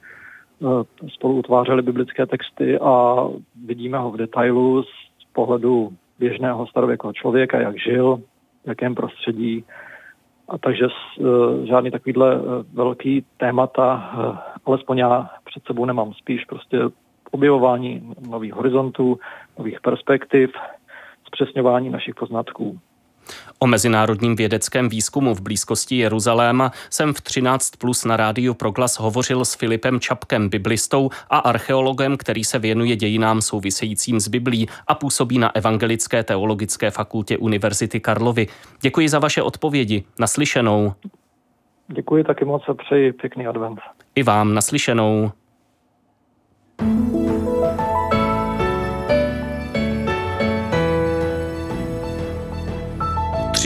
Eh, 0.63 1.09
spolu 1.09 1.35
utvářeli 1.35 1.83
biblické 1.83 2.27
texty 2.27 2.79
a 2.79 3.17
vidíme 3.65 3.99
ho 3.99 4.11
v 4.11 4.17
detailu 4.17 4.83
z 4.83 5.25
pohledu 5.33 5.93
běžného 6.19 6.67
starověkého 6.67 7.13
člověka, 7.13 7.61
jak 7.61 7.79
žil, 7.79 8.17
v 8.65 8.69
jakém 8.69 8.95
prostředí. 8.95 9.65
A 10.49 10.59
takže 10.59 10.87
uh, 10.87 11.27
žádný 11.65 11.91
takovýhle 11.91 12.41
velký 12.73 13.25
témata, 13.37 13.95
alespoň 14.67 14.99
já 14.99 15.31
před 15.45 15.65
sebou 15.65 15.85
nemám, 15.85 16.13
spíš 16.13 16.45
prostě 16.45 16.79
objevování 17.31 18.15
nových 18.29 18.53
horizontů, 18.53 19.19
nových 19.59 19.81
perspektiv, 19.81 20.51
zpřesňování 21.27 21.91
našich 21.91 22.15
poznatků. 22.15 22.79
O 23.59 23.67
mezinárodním 23.67 24.37
vědeckém 24.37 24.89
výzkumu 24.89 25.35
v 25.35 25.41
blízkosti 25.41 25.97
Jeruzaléma 25.97 26.73
jsem 26.91 27.15
v 27.15 27.21
13 27.21 27.71
plus 27.71 28.05
na 28.05 28.17
rádiu 28.17 28.55
Proglas 28.55 28.99
hovořil 28.99 29.45
s 29.45 29.55
Filipem 29.55 30.01
Čapkem, 30.01 30.49
biblistou 30.49 31.11
a 31.31 31.39
archeologem, 31.39 32.17
který 32.17 32.45
se 32.45 32.59
věnuje 32.59 32.97
dějinám 32.97 33.43
souvisejícím 33.43 34.21
s 34.21 34.29
Biblí 34.29 34.69
a 34.87 34.95
působí 34.95 35.39
na 35.39 35.57
Evangelické 35.57 36.23
teologické 36.23 36.91
fakultě 36.91 37.39
Univerzity 37.39 38.01
Karlovy. 38.01 38.47
Děkuji 38.81 39.09
za 39.09 39.19
vaše 39.19 39.43
odpovědi. 39.43 40.05
Naslyšenou. 40.19 40.93
Děkuji 41.89 42.25
taky 42.25 42.45
moc 42.45 42.63
a 42.69 42.75
přeji 42.75 43.13
pěkný 43.13 43.47
advent. 43.47 43.81
I 44.15 44.23
vám 44.23 44.55
naslyšenou. 44.55 45.33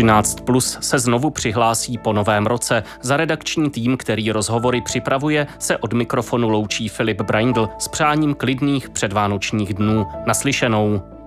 13 0.01 0.41
plus 0.41 0.79
se 0.81 0.99
znovu 0.99 1.31
přihlásí 1.31 1.99
po 1.99 2.13
novém 2.13 2.47
roce. 2.47 2.83
Za 3.03 3.17
redakční 3.17 3.71
tým, 3.71 3.97
který 3.97 4.33
rozhovory 4.33 4.81
připravuje, 4.81 5.47
se 5.59 5.77
od 5.77 5.93
mikrofonu 5.93 6.49
loučí 6.49 6.89
Filip 6.89 7.21
Braindl 7.21 7.69
s 7.79 7.89
přáním 7.89 8.35
klidných 8.35 8.91
předvánočních 8.91 9.75
dnů. 9.75 10.07
Naslyšenou. 10.27 11.20